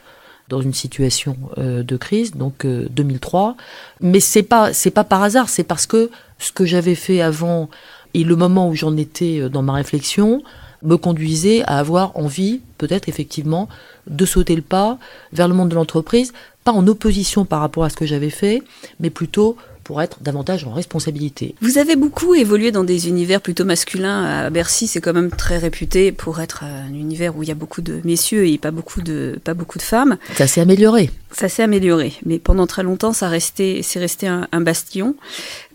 dans 0.49 0.61
une 0.61 0.75
situation 0.75 1.37
euh, 1.59 1.83
de 1.83 1.97
crise, 1.97 2.33
donc 2.33 2.65
euh, 2.65 2.87
2003. 2.91 3.57
Mais 4.01 4.21
c'est 4.21 4.43
pas 4.43 4.73
c'est 4.73 4.91
pas 4.91 5.05
par 5.05 5.23
hasard, 5.23 5.49
c'est 5.49 5.65
parce 5.65 5.87
que 5.87 6.11
ce 6.39 6.53
que 6.53 6.65
j'avais 6.65 6.95
fait 6.95 7.21
avant 7.21 7.71
Et 8.13 8.25
le 8.25 8.37
moment 8.37 8.69
où 8.69 8.75
j'en 8.75 8.97
étais 8.97 9.41
euh, 9.41 9.49
dans 9.49 9.63
ma 9.63 9.73
réflexion 9.73 10.43
me 10.83 10.97
conduisait 10.97 11.63
à 11.63 11.79
avoir 11.79 12.17
envie, 12.17 12.61
peut-être 12.77 13.09
effectivement, 13.09 13.69
de 14.07 14.27
sauter 14.27 14.55
le 14.55 14.63
pas 14.63 14.99
vers 15.33 15.49
le 15.49 15.55
monde 15.55 15.71
de 15.71 15.75
l'entreprise, 15.75 16.33
pas 16.63 16.73
en 16.73 16.87
opposition 16.87 17.47
par 17.47 17.61
rapport 17.61 17.85
à 17.85 17.91
ce 17.91 17.97
que 17.97 18.05
j'avais 18.07 18.31
fait, 18.31 18.63
mais 19.01 19.11
plutôt 19.11 19.57
pour 19.85 20.03
être 20.03 20.23
davantage 20.23 20.65
en 20.65 20.73
responsabilité. 20.73 21.55
Vous 21.61 21.79
avez 21.79 21.95
beaucoup 21.95 22.35
évolué 22.35 22.73
dans 22.73 22.85
des 22.85 23.07
univers 23.09 23.41
plutôt 23.41 23.65
masculins. 23.65 24.25
À 24.25 24.51
Bercy, 24.51 24.87
c'est 24.87 25.01
quand 25.01 25.13
même 25.13 25.31
très 25.31 25.59
réputé 25.59 26.11
pour 26.11 26.41
être 26.41 26.65
un 26.65 26.89
univers 26.89 27.37
où 27.37 27.43
il 27.43 27.49
y 27.49 27.53
a 27.53 27.55
beaucoup 27.55 27.83
de 27.83 28.01
messieurs 28.05 28.47
et 28.49 28.59
pas 28.59 28.71
beaucoup 28.71 29.03
de, 29.03 29.39
pas 29.45 29.55
beaucoup 29.55 29.79
de 29.79 29.83
femmes. 29.83 30.17
Ça 30.37 30.47
s'est 30.47 30.61
amélioré. 30.61 31.11
Ça 31.31 31.49
s'est 31.49 31.63
amélioré, 31.63 32.15
mais 32.25 32.39
pendant 32.39 32.67
très 32.67 32.83
longtemps, 32.83 33.13
ça 33.13 33.29
restait, 33.29 33.81
c'est 33.83 33.99
resté 33.99 34.27
un, 34.27 34.49
un 34.53 34.61
bastion. 34.61 35.17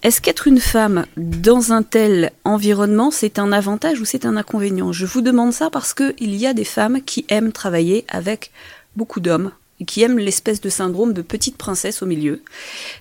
Est-ce 0.04 0.22
qu'être 0.22 0.48
une 0.48 0.60
femme 0.60 1.06
dans 1.18 1.74
un 1.74 1.84
tel 1.84 2.32
environnement, 2.46 3.12
c'est 3.12 3.40
un 3.40 3.52
avantage 3.52 4.00
ou 4.00 4.06
c'est 4.06 4.26
un 4.26 4.38
inconvénient? 4.38 4.92
Je 4.94 5.06
vous 5.06 5.22
demande 5.22 5.54
ça 5.54 5.70
parce 5.70 5.94
qu'il 5.94 6.36
y 6.36 6.48
a 6.48 6.54
des 6.54 6.64
femmes 6.64 7.02
qui 7.02 7.26
aiment 7.30 7.52
travailler 7.52 8.06
avec 8.10 8.52
beaucoup 8.96 9.20
d'hommes 9.20 9.52
qui 9.86 10.02
aiment 10.04 10.20
l'espèce 10.20 10.62
de 10.62 10.70
syndrome 10.70 11.14
de 11.14 11.22
petite 11.22 11.58
princesse 11.58 12.02
au 12.02 12.06
milieu. 12.06 12.42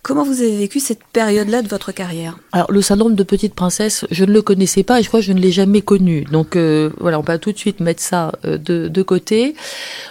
Comment 0.03 0.25
vous 0.25 0.41
avez 0.41 0.57
vécu 0.57 0.81
cette 0.81 1.03
période-là 1.13 1.63
de 1.63 1.69
votre 1.69 1.93
carrière? 1.93 2.39
Alors 2.53 2.71
le 2.71 2.83
syndrome 2.83 3.15
de 3.15 3.23
petite 3.23 3.55
princesse, 3.55 4.07
je 4.11 4.25
ne 4.25 4.33
le 4.33 4.43
connaissais 4.43 4.85
pas 4.85 5.01
et 5.01 5.03
je 5.03 5.09
crois 5.09 5.21
que 5.21 5.27
je 5.27 5.33
ne 5.33 5.41
l'ai 5.41 5.53
jamais 5.53 5.83
connu. 5.83 6.25
Donc 6.25 6.57
euh, 6.57 6.91
voilà, 6.99 7.19
on 7.19 7.23
va 7.23 7.39
tout 7.39 7.53
de 7.53 7.59
suite 7.59 7.81
mettre 7.81 8.03
ça 8.03 8.33
euh, 8.45 8.59
de, 8.59 9.03
côté. 9.03 9.55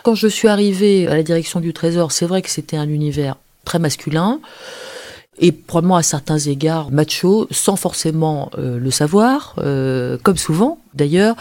Quand 0.03 0.15
je 0.15 0.27
suis 0.27 0.47
arrivée 0.47 1.07
à 1.07 1.15
la 1.15 1.23
direction 1.23 1.59
du 1.59 1.73
Trésor, 1.73 2.11
c'est 2.11 2.25
vrai 2.25 2.41
que 2.41 2.49
c'était 2.49 2.77
un 2.77 2.89
univers 2.89 3.35
très 3.63 3.79
masculin 3.79 4.39
et 5.39 5.51
probablement 5.51 5.97
à 5.97 6.03
certains 6.03 6.39
égards 6.39 6.89
macho, 6.89 7.47
sans 7.51 7.75
forcément 7.75 8.49
euh, 8.57 8.79
le 8.79 8.89
savoir, 8.89 9.55
comme 10.23 10.37
souvent 10.37 10.79
d'ailleurs, 10.95 11.35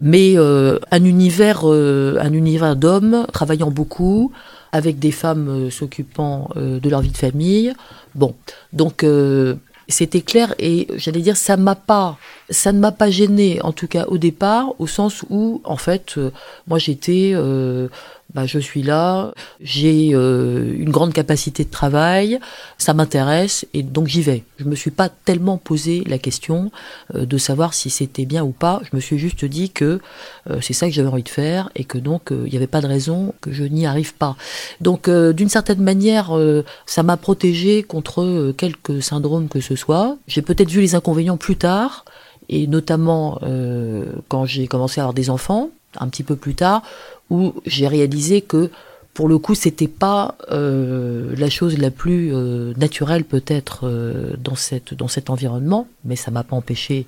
mais 0.00 0.36
un 0.38 1.04
univers, 1.04 1.66
un 1.66 2.32
univers 2.32 2.74
d'hommes 2.74 3.26
travaillant 3.32 3.70
beaucoup, 3.70 4.32
avec 4.74 4.98
des 4.98 5.12
femmes 5.12 5.48
euh, 5.48 5.70
s'occupant 5.70 6.50
euh, 6.56 6.80
de 6.80 6.90
leur 6.90 7.00
vie 7.00 7.12
de 7.12 7.16
famille. 7.16 7.72
Bon, 8.16 8.34
donc 8.72 9.04
euh, 9.04 9.54
c'était 9.88 10.20
clair 10.20 10.52
et 10.58 10.88
j'allais 10.96 11.20
dire 11.20 11.36
ça 11.36 11.56
m'a 11.56 11.76
pas, 11.76 12.18
ça 12.50 12.72
ne 12.72 12.80
m'a 12.80 12.90
pas 12.90 13.08
gêné 13.08 13.62
en 13.62 13.70
tout 13.70 13.86
cas 13.86 14.06
au 14.08 14.18
départ, 14.18 14.74
au 14.80 14.88
sens 14.88 15.24
où 15.30 15.60
en 15.62 15.76
fait 15.76 16.18
moi 16.66 16.78
j'étais 16.78 17.34
bah, 18.34 18.46
je 18.46 18.58
suis 18.58 18.82
là, 18.82 19.32
j'ai 19.60 20.10
euh, 20.12 20.74
une 20.76 20.90
grande 20.90 21.12
capacité 21.12 21.64
de 21.64 21.70
travail, 21.70 22.40
ça 22.78 22.92
m'intéresse 22.92 23.66
et 23.74 23.82
donc 23.82 24.08
j'y 24.08 24.22
vais. 24.22 24.44
Je 24.58 24.64
me 24.64 24.74
suis 24.74 24.90
pas 24.90 25.08
tellement 25.08 25.56
posé 25.56 26.02
la 26.06 26.18
question 26.18 26.72
euh, 27.14 27.26
de 27.26 27.38
savoir 27.38 27.74
si 27.74 27.90
c'était 27.90 28.24
bien 28.24 28.42
ou 28.42 28.50
pas. 28.50 28.80
Je 28.90 28.96
me 28.96 29.00
suis 29.00 29.18
juste 29.18 29.44
dit 29.44 29.70
que 29.70 30.00
euh, 30.50 30.58
c'est 30.60 30.72
ça 30.72 30.86
que 30.86 30.92
j'avais 30.92 31.08
envie 31.08 31.22
de 31.22 31.28
faire 31.28 31.70
et 31.76 31.84
que 31.84 31.98
donc 31.98 32.32
euh, 32.32 32.42
il 32.46 32.50
n'y 32.50 32.56
avait 32.56 32.66
pas 32.66 32.80
de 32.80 32.86
raison 32.86 33.34
que 33.40 33.52
je 33.52 33.64
n'y 33.64 33.86
arrive 33.86 34.14
pas. 34.14 34.36
Donc 34.80 35.08
d'une 35.08 35.48
certaine 35.48 35.82
manière, 35.82 36.32
ça 36.86 37.02
m'a 37.02 37.16
protégé 37.16 37.82
contre 37.82 38.52
quelques 38.56 39.02
syndromes 39.02 39.48
que 39.48 39.60
ce 39.60 39.76
soit. 39.76 40.16
J'ai 40.26 40.42
peut-être 40.42 40.70
vu 40.70 40.80
les 40.80 40.94
inconvénients 40.94 41.36
plus 41.36 41.56
tard 41.56 42.04
et 42.48 42.66
notamment 42.66 43.38
euh, 43.42 44.04
quand 44.28 44.44
j'ai 44.44 44.66
commencé 44.66 45.00
à 45.00 45.04
avoir 45.04 45.14
des 45.14 45.30
enfants, 45.30 45.70
un 46.00 46.08
petit 46.08 46.22
peu 46.22 46.36
plus 46.36 46.54
tard, 46.54 46.82
où 47.30 47.54
j'ai 47.66 47.88
réalisé 47.88 48.40
que 48.40 48.70
pour 49.14 49.28
le 49.28 49.38
coup, 49.38 49.54
c'était 49.54 49.88
pas 49.88 50.34
euh, 50.50 51.34
la 51.38 51.48
chose 51.48 51.78
la 51.78 51.92
plus 51.92 52.34
euh, 52.34 52.74
naturelle 52.76 53.24
peut-être 53.24 53.86
euh, 53.86 54.34
dans 54.42 54.56
cette 54.56 54.92
dans 54.92 55.06
cet 55.06 55.30
environnement, 55.30 55.86
mais 56.04 56.16
ça 56.16 56.32
m'a 56.32 56.42
pas 56.42 56.56
empêché 56.56 57.06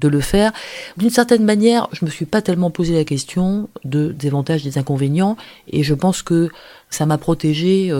de 0.00 0.06
le 0.06 0.20
faire. 0.20 0.52
D'une 0.96 1.10
certaine 1.10 1.44
manière, 1.44 1.88
je 1.92 2.04
me 2.04 2.10
suis 2.10 2.26
pas 2.26 2.42
tellement 2.42 2.70
posé 2.70 2.94
la 2.94 3.04
question 3.04 3.68
de 3.84 4.12
des 4.12 4.28
avantages, 4.28 4.62
des 4.62 4.78
inconvénients, 4.78 5.36
et 5.68 5.82
je 5.82 5.94
pense 5.94 6.22
que 6.22 6.48
ça 6.90 7.06
m'a 7.06 7.18
protégé 7.18 7.92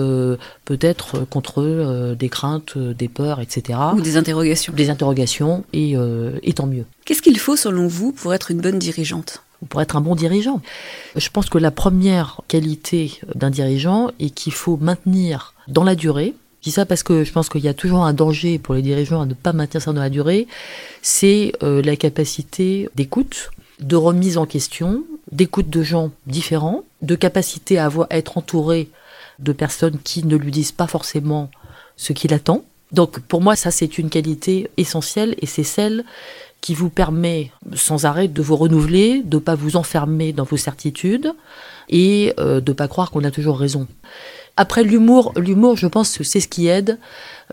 peut-être 0.65 1.19
contre 1.29 2.15
des 2.17 2.29
craintes, 2.29 2.75
des 2.75 3.07
peurs, 3.07 3.39
etc. 3.39 3.77
ou 3.93 4.01
des 4.01 4.17
interrogations 4.17 4.73
Des 4.73 4.89
interrogations, 4.89 5.63
et, 5.73 5.93
et 6.41 6.53
tant 6.53 6.65
mieux. 6.65 6.85
Qu'est-ce 7.05 7.21
qu'il 7.21 7.37
faut 7.37 7.55
selon 7.55 7.87
vous 7.87 8.13
pour 8.13 8.33
être 8.33 8.49
une 8.49 8.61
bonne 8.61 8.79
dirigeante? 8.79 9.43
Pour 9.67 9.81
être 9.81 9.95
un 9.95 10.01
bon 10.01 10.15
dirigeant. 10.15 10.61
Je 11.15 11.29
pense 11.29 11.49
que 11.49 11.57
la 11.57 11.71
première 11.71 12.41
qualité 12.47 13.19
d'un 13.35 13.49
dirigeant 13.49 14.11
est 14.19 14.29
qu'il 14.29 14.53
faut 14.53 14.77
maintenir 14.77 15.53
dans 15.67 15.83
la 15.83 15.95
durée. 15.95 16.33
Je 16.61 16.65
dis 16.65 16.71
ça 16.71 16.85
parce 16.85 17.03
que 17.03 17.23
je 17.23 17.31
pense 17.31 17.49
qu'il 17.49 17.61
y 17.61 17.67
a 17.67 17.73
toujours 17.73 18.05
un 18.05 18.13
danger 18.13 18.59
pour 18.59 18.75
les 18.75 18.81
dirigeants 18.81 19.21
à 19.21 19.25
ne 19.25 19.33
pas 19.33 19.53
maintenir 19.53 19.81
ça 19.81 19.93
dans 19.93 20.01
la 20.01 20.09
durée. 20.09 20.47
C'est 21.01 21.53
euh, 21.63 21.81
la 21.81 21.95
capacité 21.95 22.89
d'écoute, 22.95 23.51
de 23.79 23.95
remise 23.95 24.37
en 24.37 24.45
question, 24.45 25.03
d'écoute 25.31 25.69
de 25.69 25.83
gens 25.83 26.11
différents, 26.25 26.83
de 27.01 27.15
capacité 27.15 27.77
à, 27.77 27.89
à 28.09 28.17
être 28.17 28.37
entouré 28.37 28.89
de 29.39 29.53
personnes 29.53 29.99
qui 30.03 30.25
ne 30.25 30.35
lui 30.35 30.51
disent 30.51 30.73
pas 30.73 30.87
forcément 30.87 31.49
ce 31.95 32.13
qu'il 32.13 32.33
attend. 32.33 32.63
Donc 32.91 33.19
pour 33.19 33.41
moi, 33.41 33.55
ça 33.55 33.71
c'est 33.71 33.97
une 33.97 34.09
qualité 34.09 34.69
essentielle 34.77 35.35
et 35.39 35.45
c'est 35.45 35.63
celle 35.63 36.03
qui 36.61 36.73
vous 36.73 36.89
permet 36.89 37.51
sans 37.73 38.05
arrêt 38.05 38.27
de 38.27 38.41
vous 38.41 38.55
renouveler, 38.55 39.21
de 39.23 39.37
ne 39.37 39.41
pas 39.41 39.55
vous 39.55 39.75
enfermer 39.77 40.33
dans 40.33 40.43
vos 40.43 40.57
certitudes 40.57 41.33
et 41.89 42.33
euh, 42.39 42.61
de 42.61 42.71
ne 42.71 42.75
pas 42.75 42.87
croire 42.87 43.11
qu'on 43.11 43.23
a 43.23 43.31
toujours 43.31 43.57
raison. 43.57 43.87
Après 44.61 44.83
l'humour, 44.83 45.31
l'humour, 45.37 45.77
je 45.77 45.87
pense 45.87 46.17
que 46.17 46.23
c'est 46.25 46.41
ce 46.41 46.49
qui 46.49 46.67
aide 46.67 46.97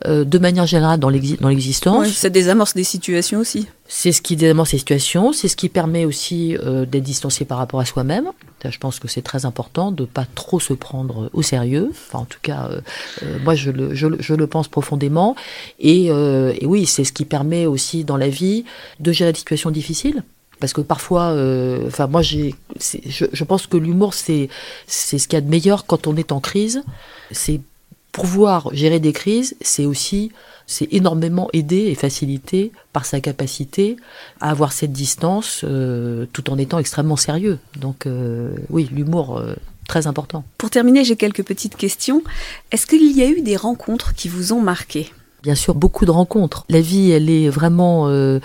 euh, 0.06 0.24
de 0.24 0.38
manière 0.38 0.66
générale 0.66 0.98
dans 0.98 1.08
l'exi- 1.08 1.38
dans 1.40 1.48
l'existence. 1.48 2.06
Ouais, 2.06 2.12
Ça 2.12 2.30
désamorce 2.30 2.74
des 2.74 2.82
situations 2.84 3.38
aussi. 3.38 3.68
C'est 3.86 4.10
ce 4.10 4.20
qui 4.20 4.34
désamorce 4.34 4.70
ces 4.70 4.78
situations, 4.78 5.32
c'est 5.32 5.46
ce 5.48 5.54
qui 5.56 5.68
permet 5.68 6.04
aussi 6.04 6.56
euh, 6.56 6.84
d'être 6.84 7.04
distancié 7.04 7.46
par 7.46 7.58
rapport 7.58 7.78
à 7.80 7.84
soi-même. 7.84 8.30
Je 8.68 8.78
pense 8.78 8.98
que 8.98 9.06
c'est 9.06 9.22
très 9.22 9.46
important 9.46 9.92
de 9.92 10.04
pas 10.04 10.26
trop 10.34 10.58
se 10.58 10.72
prendre 10.74 11.30
au 11.32 11.42
sérieux. 11.42 11.88
Enfin, 11.92 12.18
en 12.18 12.24
tout 12.24 12.40
cas, 12.42 12.68
euh, 12.72 12.80
euh, 13.22 13.38
moi, 13.44 13.54
je 13.54 13.70
le, 13.70 13.94
je, 13.94 14.08
je 14.18 14.34
le 14.34 14.46
pense 14.48 14.66
profondément. 14.66 15.36
Et, 15.78 16.06
euh, 16.10 16.52
et 16.60 16.66
oui, 16.66 16.84
c'est 16.86 17.04
ce 17.04 17.12
qui 17.12 17.24
permet 17.24 17.66
aussi 17.66 18.02
dans 18.02 18.16
la 18.16 18.28
vie 18.28 18.64
de 18.98 19.12
gérer 19.12 19.30
des 19.32 19.38
situations 19.38 19.70
difficiles. 19.70 20.24
Parce 20.60 20.72
que 20.72 20.80
parfois, 20.80 21.30
euh, 21.30 21.86
enfin 21.86 22.06
moi 22.06 22.22
j'ai, 22.22 22.54
je, 22.78 23.26
je 23.30 23.44
pense 23.44 23.66
que 23.66 23.76
l'humour 23.76 24.14
c'est 24.14 24.48
c'est 24.86 25.18
ce 25.18 25.28
qu'il 25.28 25.36
y 25.36 25.38
a 25.38 25.42
de 25.42 25.50
meilleur 25.50 25.86
quand 25.86 26.06
on 26.06 26.16
est 26.16 26.32
en 26.32 26.40
crise. 26.40 26.82
C'est 27.30 27.60
pouvoir 28.12 28.70
gérer 28.72 28.98
des 28.98 29.12
crises, 29.12 29.56
c'est 29.60 29.84
aussi 29.84 30.32
c'est 30.66 30.92
énormément 30.92 31.48
aidé 31.52 31.76
et 31.76 31.94
facilité 31.94 32.72
par 32.92 33.04
sa 33.04 33.20
capacité 33.20 33.96
à 34.40 34.50
avoir 34.50 34.72
cette 34.72 34.92
distance 34.92 35.60
euh, 35.64 36.26
tout 36.32 36.50
en 36.50 36.58
étant 36.58 36.78
extrêmement 36.78 37.16
sérieux. 37.16 37.58
Donc 37.78 38.06
euh, 38.06 38.50
oui, 38.70 38.88
l'humour 38.90 39.38
euh, 39.38 39.54
très 39.86 40.06
important. 40.06 40.44
Pour 40.58 40.70
terminer, 40.70 41.04
j'ai 41.04 41.16
quelques 41.16 41.44
petites 41.44 41.76
questions. 41.76 42.22
Est-ce 42.72 42.86
qu'il 42.86 43.12
y 43.12 43.22
a 43.22 43.28
eu 43.28 43.42
des 43.42 43.56
rencontres 43.56 44.14
qui 44.14 44.28
vous 44.28 44.52
ont 44.52 44.60
marqué? 44.60 45.12
Bien 45.46 45.54
sûr, 45.54 45.76
beaucoup 45.76 46.06
de 46.06 46.10
rencontres. 46.10 46.64
La 46.68 46.80
vie, 46.80 47.12
elle 47.12 47.30
est 47.30 47.48
vraiment, 47.48 48.08
euh, 48.08 48.40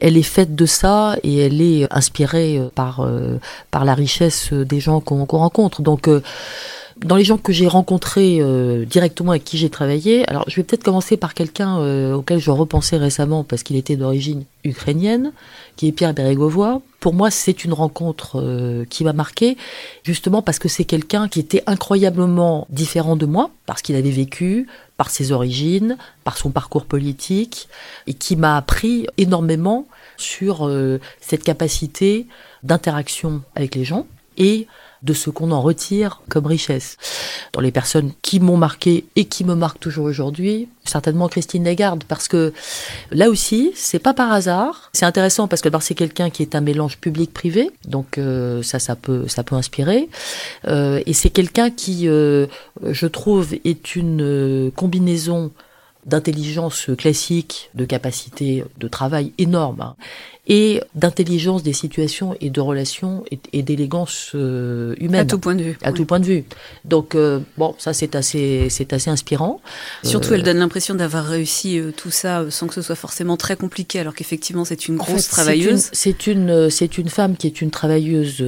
elle 0.00 0.16
est 0.16 0.22
faite 0.22 0.54
de 0.54 0.64
ça 0.64 1.18
et 1.22 1.36
elle 1.36 1.60
est 1.60 1.86
inspirée 1.92 2.56
euh, 2.56 2.70
par 2.74 3.00
euh, 3.00 3.38
par 3.70 3.84
la 3.84 3.92
richesse 3.92 4.54
des 4.54 4.80
gens 4.80 5.00
qu'on 5.00 5.26
rencontre. 5.26 5.82
Donc 5.82 6.08
euh, 6.08 6.22
dans 7.04 7.16
les 7.16 7.24
gens 7.24 7.36
que 7.36 7.52
j'ai 7.52 7.66
rencontrés 7.66 8.38
euh, 8.40 8.86
directement 8.86 9.32
avec 9.32 9.44
qui 9.44 9.58
j'ai 9.58 9.68
travaillé, 9.68 10.26
alors 10.30 10.44
je 10.48 10.56
vais 10.56 10.62
peut-être 10.62 10.82
commencer 10.82 11.18
par 11.18 11.34
quelqu'un 11.34 11.78
euh, 11.78 12.14
auquel 12.14 12.38
je 12.38 12.50
repensais 12.50 12.96
récemment 12.96 13.44
parce 13.44 13.62
qu'il 13.62 13.76
était 13.76 13.96
d'origine 13.96 14.44
ukrainienne, 14.64 15.32
qui 15.76 15.88
est 15.88 15.92
Pierre 15.92 16.14
Bérégovoy. 16.14 16.80
Pour 17.00 17.12
moi, 17.12 17.30
c'est 17.30 17.66
une 17.66 17.74
rencontre 17.74 18.40
euh, 18.40 18.86
qui 18.88 19.04
m'a 19.04 19.12
marqué, 19.12 19.58
justement 20.04 20.40
parce 20.40 20.58
que 20.58 20.68
c'est 20.68 20.84
quelqu'un 20.84 21.28
qui 21.28 21.38
était 21.38 21.62
incroyablement 21.66 22.66
différent 22.70 23.14
de 23.14 23.26
moi, 23.26 23.50
parce 23.66 23.82
qu'il 23.82 23.94
avait 23.94 24.10
vécu, 24.10 24.66
par 24.96 25.10
ses 25.10 25.32
origines, 25.32 25.96
par 26.24 26.38
son 26.38 26.50
parcours 26.50 26.86
politique, 26.86 27.68
et 28.06 28.14
qui 28.14 28.36
m'a 28.36 28.56
appris 28.56 29.06
énormément 29.18 29.86
sur 30.16 30.66
euh, 30.66 31.00
cette 31.20 31.44
capacité 31.44 32.26
d'interaction 32.62 33.42
avec 33.54 33.74
les 33.74 33.84
gens 33.84 34.06
et 34.38 34.66
de 35.02 35.12
ce 35.12 35.30
qu'on 35.30 35.50
en 35.50 35.60
retire 35.60 36.22
comme 36.28 36.46
richesse. 36.46 36.96
Dans 37.52 37.60
les 37.60 37.72
personnes 37.72 38.12
qui 38.22 38.40
m'ont 38.40 38.56
marqué 38.56 39.04
et 39.16 39.24
qui 39.26 39.44
me 39.44 39.54
marquent 39.54 39.80
toujours 39.80 40.06
aujourd'hui, 40.06 40.68
certainement 40.84 41.28
Christine 41.28 41.64
Lagarde, 41.64 42.04
parce 42.04 42.28
que 42.28 42.52
là 43.10 43.28
aussi, 43.28 43.72
c'est 43.74 43.98
pas 43.98 44.14
par 44.14 44.32
hasard. 44.32 44.90
C'est 44.92 45.04
intéressant 45.04 45.48
parce 45.48 45.62
que 45.62 45.68
c'est 45.80 45.94
quelqu'un 45.94 46.30
qui 46.30 46.42
est 46.42 46.54
un 46.54 46.60
mélange 46.60 46.98
public-privé, 46.98 47.70
donc 47.86 48.18
euh, 48.18 48.62
ça, 48.62 48.78
ça 48.78 48.96
peut, 48.96 49.28
ça 49.28 49.42
peut 49.42 49.56
inspirer. 49.56 50.08
Euh, 50.66 51.02
et 51.06 51.12
c'est 51.12 51.30
quelqu'un 51.30 51.70
qui, 51.70 52.08
euh, 52.08 52.46
je 52.82 53.06
trouve, 53.06 53.54
est 53.64 53.96
une 53.96 54.70
combinaison 54.74 55.50
d'intelligence 56.06 56.90
classique, 56.96 57.70
de 57.74 57.84
capacité 57.84 58.64
de 58.78 58.88
travail 58.88 59.32
énorme, 59.38 59.80
hein, 59.80 59.96
et 60.48 60.80
d'intelligence 60.94 61.64
des 61.64 61.72
situations 61.72 62.36
et 62.40 62.50
de 62.50 62.60
relations 62.60 63.24
et, 63.52 63.62
d'élégance 63.62 64.30
euh, 64.36 64.94
humaine. 65.00 65.22
À 65.22 65.24
tout 65.24 65.40
point 65.40 65.56
de 65.56 65.62
vue. 65.64 65.78
À 65.82 65.90
tout 65.90 66.04
point 66.04 66.20
de 66.20 66.24
vue. 66.24 66.44
Donc 66.84 67.16
euh, 67.16 67.40
bon, 67.58 67.74
ça 67.78 67.92
c'est 67.92 68.14
assez, 68.14 68.68
c'est 68.70 68.92
assez 68.92 69.10
inspirant. 69.10 69.60
Surtout, 70.04 70.34
elle 70.34 70.44
donne 70.44 70.58
l'impression 70.58 70.94
d'avoir 70.94 71.24
réussi 71.24 71.80
tout 71.96 72.12
ça 72.12 72.44
sans 72.50 72.68
que 72.68 72.74
ce 72.74 72.82
soit 72.82 72.94
forcément 72.94 73.36
très 73.36 73.56
compliqué, 73.56 73.98
alors 73.98 74.14
qu'effectivement 74.14 74.64
c'est 74.64 74.86
une 74.86 74.96
grosse 74.96 75.26
travailleuse. 75.28 75.88
C'est 75.92 76.28
une, 76.28 76.70
c'est 76.70 76.98
une, 76.98 77.08
femme 77.08 77.36
qui 77.36 77.48
est 77.48 77.60
une 77.60 77.70
travailleuse 77.70 78.44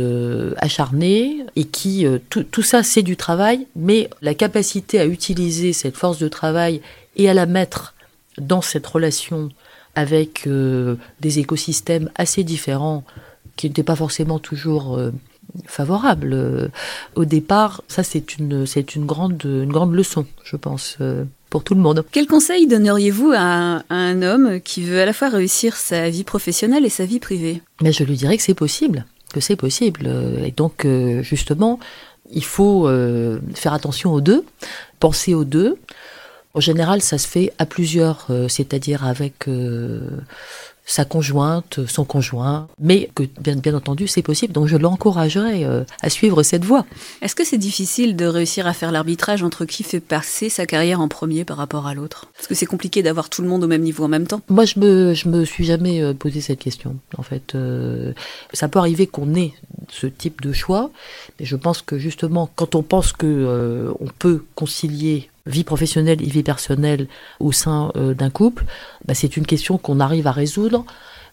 acharnée 0.59 1.45
et 1.57 1.65
qui 1.65 2.07
tout, 2.31 2.45
tout 2.45 2.63
ça 2.63 2.85
c'est 2.85 3.03
du 3.03 3.17
travail, 3.17 3.67
mais 3.75 4.09
la 4.23 4.35
capacité 4.35 5.01
à 5.01 5.07
utiliser 5.07 5.73
cette 5.73 5.97
force 5.97 6.19
de 6.19 6.29
travail 6.29 6.81
et 7.19 7.29
à 7.29 7.35
la 7.35 7.47
mettre 7.47 7.95
dans 8.39 8.63
cette 8.63 8.87
relation 8.87 9.51
avec 9.95 10.47
euh, 10.47 10.95
des 11.21 11.41
écosystèmes 11.41 12.11
assez 12.15 12.45
différents 12.45 13.03
qui 13.57 13.67
n'étaient 13.67 13.83
pas 13.83 13.97
forcément 13.97 14.39
toujours 14.39 14.97
euh, 14.97 15.11
favorables 15.67 16.33
euh, 16.33 16.69
au 17.17 17.25
départ. 17.25 17.83
Ça, 17.89 18.05
c'est 18.05 18.39
une, 18.39 18.65
c'est 18.65 18.95
une 18.95 19.07
grande, 19.07 19.43
une 19.45 19.73
grande 19.73 19.93
leçon, 19.93 20.25
je 20.45 20.57
pense. 20.57 20.99
pour 21.51 21.65
tout 21.65 21.75
le 21.75 21.81
monde. 21.81 22.05
Quel 22.13 22.27
conseil 22.27 22.69
donneriez-vous 22.69 23.33
à, 23.35 23.83
un 23.91 24.23
homme 24.23 24.61
qui 24.61 24.85
veut 24.85 25.01
à 25.01 25.07
la 25.07 25.13
fois 25.13 25.31
réussir 25.31 25.75
sa 25.75 26.09
vie 26.11 26.25
professionnelle 26.25 26.85
et 26.85 26.91
sa 26.91 27.05
vie 27.05 27.19
privée? 27.19 27.63
Mais 27.83 27.93
je 27.93 28.05
lui 28.05 28.17
dirais 28.17 28.37
que 28.37 28.43
c'est 28.45 28.55
possible, 28.55 29.05
que 29.33 29.41
c'est 29.41 29.57
possible. 29.57 30.09
Et 30.45 30.53
donc, 30.53 30.87
justement, 31.23 31.81
il 32.31 32.45
faut 32.45 32.87
faire 33.55 33.73
attention 33.73 34.13
aux 34.13 34.21
deux, 34.21 34.45
penser 35.01 35.35
aux 35.35 35.45
deux. 35.45 35.79
En 36.55 36.61
général, 36.61 37.03
ça 37.03 37.19
se 37.19 37.29
fait 37.29 37.53
à 37.59 37.67
plusieurs, 37.67 38.27
euh, 38.31 38.49
c'est-à-dire 38.49 39.05
avec 39.05 39.49
euh, 39.49 40.01
sa 40.87 41.05
conjointe, 41.05 41.81
son 41.87 42.07
conjoint, 42.07 42.69
mais 42.81 43.11
que 43.15 43.25
bien, 43.39 43.57
bien 43.57 43.75
entendu 43.75 44.09
c'est 44.09 44.23
possible, 44.23 44.55
donc 44.55 44.67
je 44.67 44.79
l'encouragerais 44.79 45.65
euh, 45.65 45.85
à 46.01 46.09
suivre 46.09 46.43
cette 46.43 46.65
voie. 46.65 46.87
Est-ce 47.21 47.35
que 47.35 47.45
c'est 47.45 47.59
difficile 47.59 48.17
de 48.17 48.25
réussir 48.25 48.67
à 48.67 48.73
faire 48.73 48.91
l'arbitrage 48.91 49.43
entre 49.43 49.67
qui 49.67 49.83
fait 49.83 50.01
passer 50.01 50.49
sa 50.49 50.65
carrière 50.65 51.03
en 51.03 51.09
premier 51.09 51.45
par 51.45 51.59
rapport 51.59 51.87
à 51.87 51.93
l'autre? 51.93 52.29
Parce 52.35 52.47
que 52.47 52.55
c'est 52.55 52.65
compliqué 52.65 53.03
d'avoir 53.03 53.29
tout 53.29 53.43
le 53.43 53.49
monde 53.49 53.63
au 53.63 53.69
même 53.69 53.83
niveau 53.83 54.05
en 54.05 54.09
même 54.09 54.27
temps 54.27 54.41
Moi 54.49 54.65
je 54.65 54.81
me, 54.81 55.13
je 55.13 55.29
me 55.29 55.45
suis 55.45 55.67
jamais 55.67 56.15
posé 56.15 56.41
cette 56.41 56.61
question 56.61 56.97
en 57.19 57.23
fait. 57.23 57.55
ça 58.55 58.69
peut 58.69 58.79
arriver 58.79 59.07
qu'on 59.07 59.35
ait 59.35 59.53
ce 59.91 60.07
type 60.07 60.41
de 60.41 60.55
choix, 60.55 60.91
mais 61.39 61.45
je 61.45 61.57
pense 61.57 61.83
que 61.83 61.99
justement 61.99 62.49
quand 62.57 62.75
on 62.75 62.83
pense 62.83 63.13
que 63.13 63.95
on 64.01 64.07
peut 64.19 64.43
concilier 64.55 65.29
vie 65.49 65.65
professionnelle 65.65 66.23
et 66.23 66.27
vie 66.27 66.43
personnelle 66.43 67.09
au 67.41 67.53
sein 67.53 67.91
euh, 67.97 68.15
d'un 68.15 68.31
couple, 68.31 68.65
bah, 69.07 69.15
c'est 69.15 69.37
une 69.37 69.47
question 69.47 69.79
qu'on 69.79 69.99
arrive 69.99 70.27
à 70.27 70.33
résoudre 70.33 70.85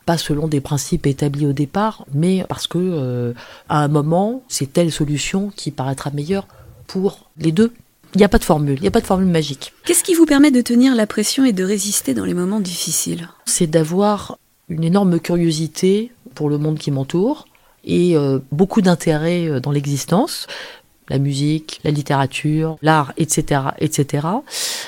pas 0.05 0.17
selon 0.17 0.47
des 0.47 0.61
principes 0.61 1.07
établis 1.07 1.47
au 1.47 1.53
départ, 1.53 2.05
mais 2.13 2.45
parce 2.47 2.67
que 2.67 2.77
euh, 2.77 3.33
à 3.69 3.83
un 3.83 3.87
moment, 3.87 4.43
c'est 4.47 4.71
telle 4.71 4.91
solution 4.91 5.51
qui 5.55 5.71
paraîtra 5.71 6.11
meilleure 6.11 6.47
pour 6.87 7.29
les 7.37 7.51
deux. 7.51 7.73
Il 8.13 8.19
n'y 8.19 8.23
a 8.23 8.29
pas 8.29 8.37
de 8.37 8.43
formule, 8.43 8.77
il 8.77 8.81
n'y 8.81 8.87
a 8.87 8.91
pas 8.91 9.01
de 9.01 9.07
formule 9.07 9.27
magique. 9.27 9.73
Qu'est-ce 9.83 10.03
qui 10.03 10.13
vous 10.13 10.25
permet 10.25 10.51
de 10.51 10.61
tenir 10.61 10.95
la 10.95 11.07
pression 11.07 11.43
et 11.43 11.53
de 11.53 11.63
résister 11.63 12.13
dans 12.13 12.23
les 12.23 12.33
moments 12.33 12.59
difficiles? 12.59 13.29
C'est 13.45 13.67
d'avoir 13.67 14.37
une 14.69 14.83
énorme 14.83 15.19
curiosité 15.19 16.11
pour 16.33 16.49
le 16.49 16.57
monde 16.57 16.77
qui 16.77 16.91
m'entoure 16.91 17.47
et 17.83 18.15
euh, 18.15 18.39
beaucoup 18.51 18.81
d'intérêt 18.81 19.59
dans 19.59 19.71
l'existence 19.71 20.47
la 21.09 21.19
musique, 21.19 21.79
la 21.83 21.91
littérature, 21.91 22.77
l'art, 22.81 23.13
etc., 23.17 23.61
etc. 23.79 24.27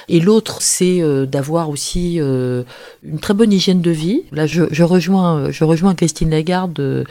Et 0.09 0.19
l'autre, 0.19 0.61
c'est 0.61 1.01
euh, 1.01 1.25
d'avoir 1.25 1.69
aussi 1.69 2.19
euh, 2.19 2.63
une 3.03 3.19
très 3.19 3.33
bonne 3.33 3.53
hygiène 3.53 3.81
de 3.81 3.91
vie. 3.91 4.23
Là, 4.31 4.47
je, 4.47 4.63
je 4.71 4.83
rejoins, 4.83 5.51
je 5.51 5.63
rejoins 5.63 5.95
Christine 5.95 6.31
Lagarde, 6.31 6.79
euh, 6.79 7.03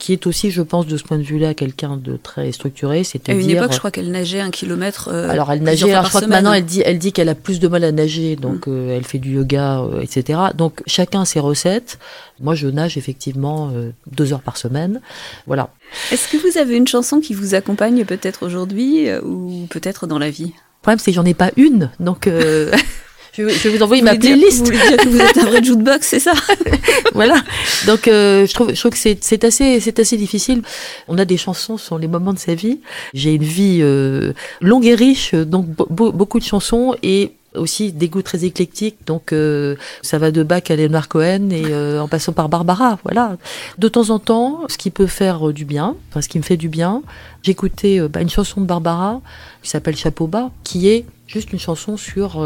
qui 0.00 0.12
est 0.12 0.26
aussi, 0.26 0.50
je 0.50 0.62
pense, 0.62 0.86
de 0.86 0.96
ce 0.96 1.04
point 1.04 1.18
de 1.18 1.22
vue-là, 1.22 1.54
quelqu'un 1.54 1.96
de 1.96 2.16
très 2.16 2.50
structuré. 2.50 3.04
C'était 3.04 3.32
à 3.32 3.34
une 3.36 3.50
époque, 3.50 3.72
je 3.72 3.78
crois 3.78 3.92
qu'elle 3.92 4.10
nageait 4.10 4.40
un 4.40 4.50
kilomètre. 4.50 5.08
alors, 5.08 5.52
elle 5.52 5.62
nageait. 5.62 5.92
je 5.92 6.08
crois 6.08 6.22
que 6.22 6.26
maintenant, 6.26 6.52
elle 6.52 6.64
dit, 6.64 6.82
elle 6.84 6.98
dit 6.98 7.12
qu'elle 7.12 7.28
a 7.28 7.36
plus 7.36 7.60
de 7.60 7.68
mal 7.68 7.84
à 7.84 7.92
nager, 7.92 8.34
donc 8.34 8.66
mm. 8.66 8.88
elle 8.88 9.04
fait 9.04 9.18
du 9.18 9.34
yoga, 9.34 9.84
etc. 10.02 10.40
Donc, 10.56 10.82
chacun 10.86 11.24
ses 11.24 11.38
recettes. 11.38 11.98
Moi, 12.40 12.54
je 12.54 12.66
nage 12.66 12.96
effectivement 12.96 13.70
deux 14.10 14.32
heures 14.32 14.42
par 14.42 14.56
semaine. 14.56 15.00
Voilà. 15.46 15.70
Est-ce 16.10 16.26
que 16.28 16.38
vous 16.38 16.58
avez 16.58 16.76
une 16.76 16.88
chanson 16.88 17.20
qui 17.20 17.34
vous 17.34 17.54
accompagne 17.54 18.04
peut-être 18.04 18.44
aujourd'hui 18.44 19.08
ou 19.22 19.66
peut-être 19.70 20.06
dans 20.06 20.18
la 20.18 20.30
vie? 20.30 20.52
Le 20.54 20.82
problème, 20.82 20.98
c'est 20.98 21.10
que 21.10 21.16
j'en 21.16 21.26
ai 21.26 21.34
pas 21.34 21.50
une, 21.56 21.90
donc 22.00 22.26
je, 23.48 23.68
vais 23.68 23.76
vous 23.76 23.82
envoyer 23.82 24.02
ma 24.02 24.14
playlist. 24.14 24.58
vous 24.58 24.64
voulez 24.66 24.78
dire 24.78 24.96
que 24.96 25.08
vous 25.08 25.20
êtes 25.20 25.38
un 25.38 25.44
vrai 25.46 25.62
jukebox, 25.64 26.06
c'est 26.06 26.20
ça? 26.20 26.32
Voilà. 27.14 27.42
Donc, 27.86 28.08
euh, 28.08 28.46
je 28.46 28.54
trouve, 28.54 28.72
je 28.72 28.78
trouve 28.78 28.92
que 28.92 28.98
c'est 28.98 29.44
assez, 29.44 29.80
c'est 29.80 29.98
assez 29.98 30.16
difficile. 30.16 30.62
On 31.08 31.18
a 31.18 31.24
des 31.24 31.36
chansons 31.36 31.76
sur 31.76 31.98
les 31.98 32.08
moments 32.08 32.32
de 32.32 32.38
sa 32.38 32.54
vie. 32.54 32.80
J'ai 33.14 33.34
une 33.34 33.44
vie 33.44 33.80
euh, 33.82 34.32
longue 34.60 34.86
et 34.86 34.94
riche, 34.94 35.34
donc 35.34 35.66
beaucoup 35.66 36.38
de 36.38 36.44
chansons 36.44 36.94
et 37.02 37.32
aussi 37.54 37.92
des 37.92 38.08
goûts 38.08 38.22
très 38.22 38.44
éclectiques, 38.44 38.98
donc 39.06 39.32
euh, 39.32 39.76
ça 40.02 40.18
va 40.18 40.30
de 40.30 40.42
Bach 40.42 40.62
à 40.68 40.76
Leonard 40.76 41.08
Cohen 41.08 41.50
et 41.50 41.64
euh, 41.66 42.00
en 42.00 42.08
passant 42.08 42.32
par 42.32 42.48
Barbara, 42.48 42.98
voilà. 43.04 43.36
De 43.78 43.88
temps 43.88 44.10
en 44.10 44.18
temps, 44.18 44.62
ce 44.68 44.78
qui 44.78 44.90
peut 44.90 45.06
faire 45.06 45.52
du 45.52 45.64
bien, 45.64 45.96
enfin 46.08 46.20
ce 46.20 46.28
qui 46.28 46.38
me 46.38 46.42
fait 46.42 46.56
du 46.56 46.68
bien, 46.68 47.02
j'écoutais 47.42 48.00
euh, 48.00 48.08
bah, 48.08 48.20
une 48.20 48.30
chanson 48.30 48.60
de 48.60 48.66
Barbara 48.66 49.20
qui 49.62 49.70
s'appelle 49.70 49.96
Chapeau 49.96 50.26
bas, 50.26 50.50
qui 50.64 50.88
est 50.88 51.04
juste 51.26 51.52
une 51.52 51.58
chanson 51.58 51.96
sur 51.96 52.44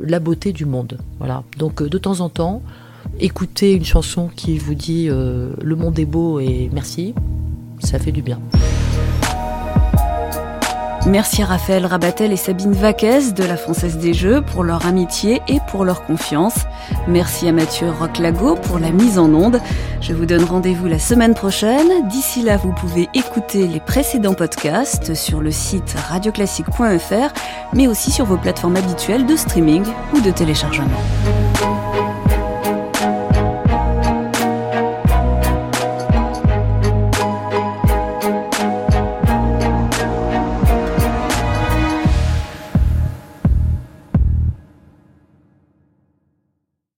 la 0.00 0.18
beauté 0.18 0.52
du 0.52 0.64
monde, 0.64 0.98
voilà. 1.18 1.44
Donc 1.56 1.82
de 1.82 1.98
temps 1.98 2.20
en 2.20 2.28
temps, 2.28 2.62
écouter 3.20 3.72
une 3.72 3.84
chanson 3.84 4.28
qui 4.34 4.58
vous 4.58 4.74
dit 4.74 5.06
le 5.06 5.76
monde 5.76 5.98
est 5.98 6.04
beau 6.04 6.40
et 6.40 6.68
merci, 6.72 7.14
ça 7.80 8.00
fait 8.00 8.12
du 8.12 8.22
bien. 8.22 8.40
Merci 11.08 11.40
à 11.40 11.46
Raphaël 11.46 11.86
Rabatel 11.86 12.32
et 12.32 12.36
Sabine 12.36 12.72
Vaquez 12.72 13.32
de 13.32 13.42
la 13.42 13.56
Française 13.56 13.96
des 13.96 14.12
Jeux 14.12 14.42
pour 14.42 14.62
leur 14.62 14.84
amitié 14.84 15.40
et 15.48 15.58
pour 15.70 15.86
leur 15.86 16.04
confiance. 16.04 16.54
Merci 17.06 17.48
à 17.48 17.52
Mathieu 17.52 17.90
Roclago 17.90 18.56
pour 18.56 18.78
la 18.78 18.90
mise 18.90 19.18
en 19.18 19.32
onde. 19.32 19.58
Je 20.02 20.12
vous 20.12 20.26
donne 20.26 20.44
rendez-vous 20.44 20.86
la 20.86 20.98
semaine 20.98 21.34
prochaine. 21.34 22.06
D'ici 22.08 22.42
là, 22.42 22.58
vous 22.58 22.72
pouvez 22.72 23.08
écouter 23.14 23.66
les 23.66 23.80
précédents 23.80 24.34
podcasts 24.34 25.14
sur 25.14 25.40
le 25.40 25.50
site 25.50 25.94
radioclassique.fr, 26.10 27.32
mais 27.72 27.86
aussi 27.86 28.10
sur 28.10 28.26
vos 28.26 28.36
plateformes 28.36 28.76
habituelles 28.76 29.24
de 29.24 29.34
streaming 29.34 29.84
ou 30.14 30.20
de 30.20 30.30
téléchargement. 30.30 30.88